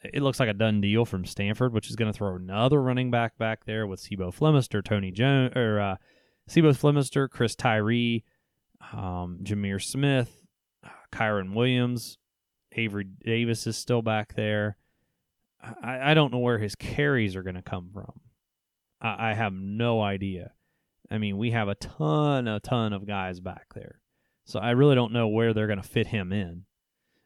it 0.05 0.22
looks 0.22 0.38
like 0.38 0.48
a 0.48 0.55
done 0.55 0.81
deal 0.81 1.05
from 1.05 1.24
Stanford, 1.24 1.72
which 1.72 1.90
is 1.90 1.96
going 1.96 2.12
to 2.12 2.16
throw 2.16 2.37
another 2.37 2.81
running 2.81 3.11
back 3.11 3.38
back 3.38 3.64
there 3.64 3.87
with 3.87 4.00
C'Bo 4.00 4.31
Flemister, 4.31 4.85
Tony 4.85 5.11
Jones, 5.11 5.52
or 5.57 5.81
uh, 5.81 5.96
C'Bo 6.48 6.72
Flemister, 6.72 7.28
Chris 7.28 7.57
Tyree, 7.57 8.24
um, 8.92 9.38
Jahmir 9.42 9.83
Smith, 9.83 10.44
Kyren 11.12 11.55
Williams, 11.55 12.18
Avery 12.72 13.05
Davis 13.05 13.66
is 13.66 13.76
still 13.76 14.02
back 14.02 14.35
there. 14.35 14.76
I, 15.62 16.11
I 16.11 16.14
don't 16.14 16.33
know 16.33 16.38
where 16.38 16.59
his 16.59 16.74
carries 16.74 17.37
are 17.37 17.42
going 17.42 17.55
to 17.55 17.62
come 17.62 17.90
from. 17.92 18.20
I, 19.00 19.31
I 19.31 19.35
have 19.35 19.52
no 19.52 20.00
idea. 20.00 20.52
I 21.11 21.18
mean, 21.18 21.37
we 21.37 21.50
have 21.50 21.68
a 21.68 21.74
ton, 21.74 22.48
a 22.48 22.61
ton 22.61 22.92
of 22.92 23.07
guys 23.07 23.40
back 23.40 23.66
there. 23.74 24.00
So 24.44 24.59
I 24.59 24.70
really 24.70 24.94
don't 24.94 25.12
know 25.12 25.28
where 25.28 25.55
they're 25.55 25.66
going 25.66 25.81
to 25.81 25.88
fit 25.88 26.09
him 26.09 26.33
in. 26.33 26.64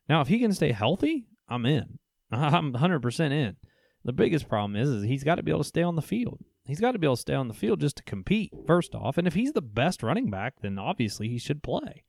Now, 0.08 0.20
if 0.20 0.28
he 0.28 0.38
can 0.38 0.52
stay 0.52 0.72
healthy, 0.72 1.26
I'm 1.48 1.66
in. 1.66 1.98
I'm 2.30 2.72
100% 2.72 3.32
in. 3.32 3.56
The 4.04 4.12
biggest 4.12 4.48
problem 4.48 4.76
is, 4.76 4.88
is 4.88 5.04
he's 5.04 5.24
got 5.24 5.36
to 5.36 5.42
be 5.42 5.50
able 5.50 5.62
to 5.62 5.68
stay 5.68 5.82
on 5.82 5.96
the 5.96 6.02
field. 6.02 6.40
He's 6.64 6.80
got 6.80 6.92
to 6.92 6.98
be 6.98 7.06
able 7.06 7.16
to 7.16 7.20
stay 7.20 7.34
on 7.34 7.48
the 7.48 7.54
field 7.54 7.80
just 7.80 7.96
to 7.96 8.02
compete, 8.04 8.52
first 8.66 8.94
off. 8.94 9.18
And 9.18 9.26
if 9.26 9.34
he's 9.34 9.52
the 9.52 9.62
best 9.62 10.02
running 10.02 10.30
back, 10.30 10.54
then 10.62 10.78
obviously 10.78 11.28
he 11.28 11.38
should 11.38 11.62
play. 11.62 12.04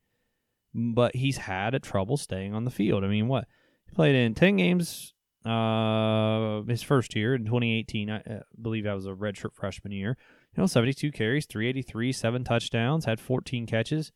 But 0.74 1.16
he's 1.16 1.38
had 1.38 1.74
a 1.74 1.80
trouble 1.80 2.16
staying 2.16 2.54
on 2.54 2.64
the 2.64 2.70
field. 2.70 3.04
I 3.04 3.08
mean, 3.08 3.28
what? 3.28 3.46
He 3.86 3.94
played 3.94 4.14
in 4.14 4.34
10 4.34 4.56
games 4.56 5.14
uh, 5.44 6.62
his 6.62 6.82
first 6.82 7.14
year 7.14 7.34
in 7.34 7.44
2018. 7.44 8.10
I 8.10 8.16
uh, 8.18 8.40
believe 8.60 8.84
that 8.84 8.94
was 8.94 9.06
a 9.06 9.10
redshirt 9.12 9.54
freshman 9.54 9.92
year. 9.92 10.16
You 10.56 10.62
know, 10.62 10.66
72 10.66 11.12
carries, 11.12 11.46
383, 11.46 12.12
seven 12.12 12.44
touchdowns, 12.44 13.04
had 13.04 13.20
14 13.20 13.66
catches 13.66 14.12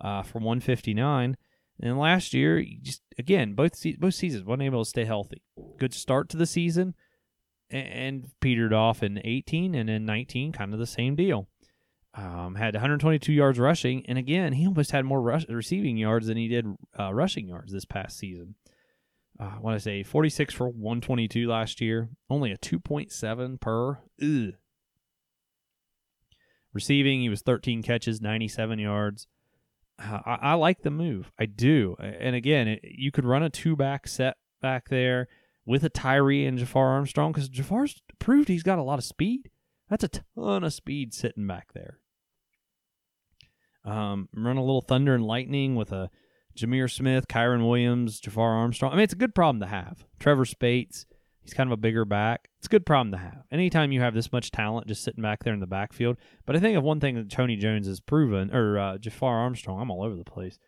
uh, 0.00 0.22
for 0.22 0.38
159. 0.38 1.36
And 1.80 1.98
last 1.98 2.32
year, 2.32 2.64
just 2.82 3.02
again, 3.18 3.54
both 3.54 3.74
se- 3.74 3.96
both 3.98 4.14
seasons 4.14 4.44
wasn't 4.44 4.62
able 4.62 4.84
to 4.84 4.88
stay 4.88 5.04
healthy. 5.04 5.42
Good 5.78 5.94
start 5.94 6.28
to 6.30 6.36
the 6.36 6.46
season, 6.46 6.94
and, 7.70 7.86
and 7.88 8.26
petered 8.40 8.72
off 8.72 9.02
in 9.02 9.20
18 9.24 9.74
and 9.74 9.90
in 9.90 10.04
19, 10.04 10.52
kind 10.52 10.72
of 10.72 10.78
the 10.78 10.86
same 10.86 11.16
deal. 11.16 11.48
Um, 12.14 12.56
had 12.56 12.74
122 12.74 13.32
yards 13.32 13.58
rushing, 13.58 14.04
and 14.06 14.18
again, 14.18 14.52
he 14.52 14.66
almost 14.66 14.90
had 14.90 15.04
more 15.04 15.22
rush- 15.22 15.48
receiving 15.48 15.96
yards 15.96 16.26
than 16.26 16.36
he 16.36 16.46
did 16.46 16.66
uh, 16.98 17.12
rushing 17.12 17.48
yards 17.48 17.72
this 17.72 17.86
past 17.86 18.18
season 18.18 18.54
uh, 19.42 19.52
I 19.56 19.58
want 19.60 19.76
to 19.76 19.80
say 19.80 20.02
46 20.02 20.54
for 20.54 20.68
122 20.68 21.48
last 21.48 21.80
year, 21.80 22.10
only 22.28 22.52
a 22.52 22.58
2.7 22.58 23.60
per. 23.60 23.98
Ugh. 24.22 24.54
Receiving, 26.72 27.20
he 27.20 27.28
was 27.28 27.42
13 27.42 27.82
catches, 27.82 28.20
97 28.20 28.78
yards. 28.78 29.26
I, 30.02 30.38
I, 30.42 30.54
like 30.54 30.82
the 30.82 30.90
move. 30.90 31.30
I 31.38 31.46
do. 31.46 31.96
And 31.98 32.34
again, 32.34 32.68
it, 32.68 32.80
you 32.82 33.10
could 33.10 33.24
run 33.24 33.42
a 33.42 33.50
two 33.50 33.76
back 33.76 34.08
set 34.08 34.36
back 34.60 34.88
there 34.88 35.28
with 35.64 35.84
a 35.84 35.88
Tyree 35.88 36.46
and 36.46 36.58
Jafar 36.58 36.88
Armstrong 36.88 37.32
because 37.32 37.48
Jafar's 37.48 38.02
proved 38.18 38.48
he's 38.48 38.62
got 38.62 38.78
a 38.78 38.82
lot 38.82 38.98
of 38.98 39.04
speed. 39.04 39.50
That's 39.88 40.04
a 40.04 40.08
ton 40.08 40.64
of 40.64 40.72
speed 40.72 41.14
sitting 41.14 41.46
back 41.46 41.72
there. 41.74 41.98
Um, 43.84 44.28
run 44.34 44.56
a 44.56 44.64
little 44.64 44.80
thunder 44.80 45.14
and 45.14 45.24
lightning 45.24 45.74
with 45.74 45.92
a 45.92 46.10
Jahmir 46.56 46.90
Smith, 46.90 47.28
Kyren 47.28 47.66
Williams, 47.66 48.20
Jafar 48.20 48.52
Armstrong. 48.52 48.92
I 48.92 48.96
mean, 48.96 49.04
it's 49.04 49.12
a 49.12 49.16
good 49.16 49.34
problem 49.34 49.60
to 49.60 49.66
have. 49.66 50.04
Trevor 50.18 50.44
Speights, 50.44 51.06
he's 51.42 51.54
kind 51.54 51.68
of 51.68 51.72
a 51.72 51.76
bigger 51.76 52.04
back. 52.04 52.48
It's 52.58 52.66
a 52.66 52.70
good 52.70 52.86
problem 52.86 53.12
to 53.12 53.18
have. 53.18 53.44
Anytime 53.50 53.92
you 53.92 54.00
have 54.00 54.14
this 54.14 54.32
much 54.32 54.50
talent 54.50 54.86
just 54.86 55.04
sitting 55.04 55.22
back 55.22 55.44
there 55.44 55.54
in 55.54 55.60
the 55.60 55.66
backfield. 55.66 56.16
But 56.46 56.56
I 56.56 56.60
think 56.60 56.76
of 56.76 56.84
one 56.84 57.00
thing 57.00 57.16
that 57.16 57.30
Tony 57.30 57.56
Jones 57.56 57.86
has 57.86 58.00
proven, 58.00 58.54
or 58.54 58.78
uh, 58.78 58.98
Jafar 58.98 59.38
Armstrong, 59.38 59.80
I'm 59.80 59.90
all 59.90 60.02
over 60.02 60.16
the 60.16 60.24
place. 60.24 60.58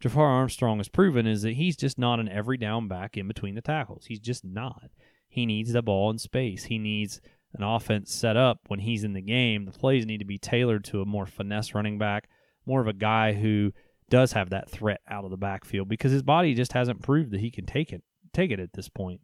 Jafar 0.00 0.26
Armstrong 0.26 0.78
has 0.78 0.88
proven 0.88 1.26
is 1.26 1.42
that 1.42 1.54
he's 1.54 1.76
just 1.76 1.98
not 1.98 2.20
an 2.20 2.28
every 2.28 2.58
down 2.58 2.88
back 2.88 3.16
in 3.16 3.28
between 3.28 3.54
the 3.54 3.62
tackles. 3.62 4.06
He's 4.06 4.20
just 4.20 4.44
not. 4.44 4.90
He 5.28 5.46
needs 5.46 5.72
the 5.72 5.82
ball 5.82 6.10
in 6.10 6.18
space. 6.18 6.64
He 6.64 6.78
needs 6.78 7.20
an 7.54 7.62
offense 7.62 8.12
set 8.12 8.36
up 8.36 8.60
when 8.66 8.80
he's 8.80 9.04
in 9.04 9.12
the 9.12 9.22
game. 9.22 9.64
The 9.64 9.72
plays 9.72 10.04
need 10.04 10.18
to 10.18 10.24
be 10.24 10.38
tailored 10.38 10.84
to 10.86 11.00
a 11.00 11.06
more 11.06 11.26
finesse 11.26 11.74
running 11.74 11.98
back, 11.98 12.28
more 12.66 12.80
of 12.80 12.88
a 12.88 12.92
guy 12.92 13.32
who 13.32 13.72
does 14.10 14.32
have 14.32 14.50
that 14.50 14.68
threat 14.68 15.00
out 15.08 15.24
of 15.24 15.30
the 15.30 15.36
backfield 15.36 15.88
because 15.88 16.12
his 16.12 16.22
body 16.22 16.54
just 16.54 16.72
hasn't 16.72 17.02
proved 17.02 17.30
that 17.30 17.40
he 17.40 17.50
can 17.50 17.64
take 17.64 17.92
it 17.92 18.02
take 18.32 18.50
it 18.50 18.60
at 18.60 18.72
this 18.72 18.88
point. 18.88 19.20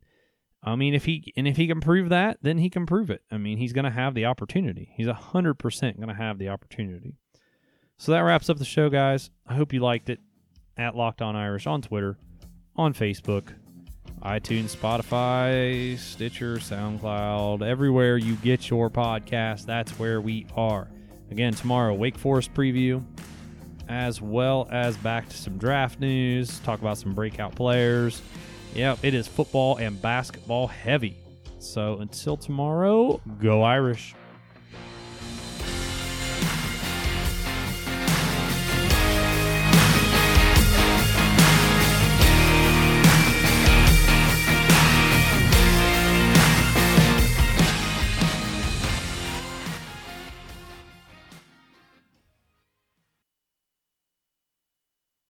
I 0.62 0.76
mean, 0.76 0.94
if 0.94 1.06
he 1.06 1.32
and 1.36 1.48
if 1.48 1.56
he 1.56 1.66
can 1.66 1.80
prove 1.80 2.10
that, 2.10 2.38
then 2.42 2.58
he 2.58 2.68
can 2.68 2.84
prove 2.86 3.10
it. 3.10 3.22
I 3.30 3.38
mean, 3.38 3.58
he's 3.58 3.72
going 3.72 3.84
to 3.86 3.90
have 3.90 4.14
the 4.14 4.26
opportunity. 4.26 4.92
He's 4.94 5.08
hundred 5.08 5.54
percent 5.54 5.96
going 5.96 6.08
to 6.08 6.14
have 6.14 6.38
the 6.38 6.48
opportunity. 6.48 7.16
So 7.96 8.12
that 8.12 8.20
wraps 8.20 8.50
up 8.50 8.58
the 8.58 8.64
show, 8.64 8.90
guys. 8.90 9.30
I 9.46 9.54
hope 9.54 9.72
you 9.72 9.80
liked 9.80 10.10
it. 10.10 10.20
At 10.76 10.96
Locked 10.96 11.20
On 11.20 11.36
Irish 11.36 11.66
on 11.66 11.82
Twitter, 11.82 12.16
on 12.74 12.94
Facebook, 12.94 13.52
iTunes, 14.22 14.74
Spotify, 14.74 15.98
Stitcher, 15.98 16.56
SoundCloud, 16.56 17.62
everywhere 17.62 18.16
you 18.16 18.36
get 18.36 18.70
your 18.70 18.88
podcast. 18.88 19.66
That's 19.66 19.92
where 19.98 20.22
we 20.22 20.46
are. 20.56 20.88
Again, 21.30 21.52
tomorrow, 21.52 21.92
Wake 21.92 22.16
Forest 22.16 22.54
preview 22.54 23.04
as 23.90 24.22
well 24.22 24.68
as 24.70 24.96
back 24.98 25.28
to 25.28 25.36
some 25.36 25.58
draft 25.58 25.98
news, 25.98 26.60
talk 26.60 26.80
about 26.80 26.96
some 26.96 27.12
breakout 27.12 27.54
players. 27.56 28.22
Yep, 28.74 28.98
it 29.02 29.14
is 29.14 29.26
football 29.26 29.76
and 29.76 30.00
basketball 30.00 30.66
heavy. 30.68 31.16
So 31.58 31.98
until 31.98 32.36
tomorrow, 32.36 33.20
go 33.40 33.62
Irish. 33.62 34.14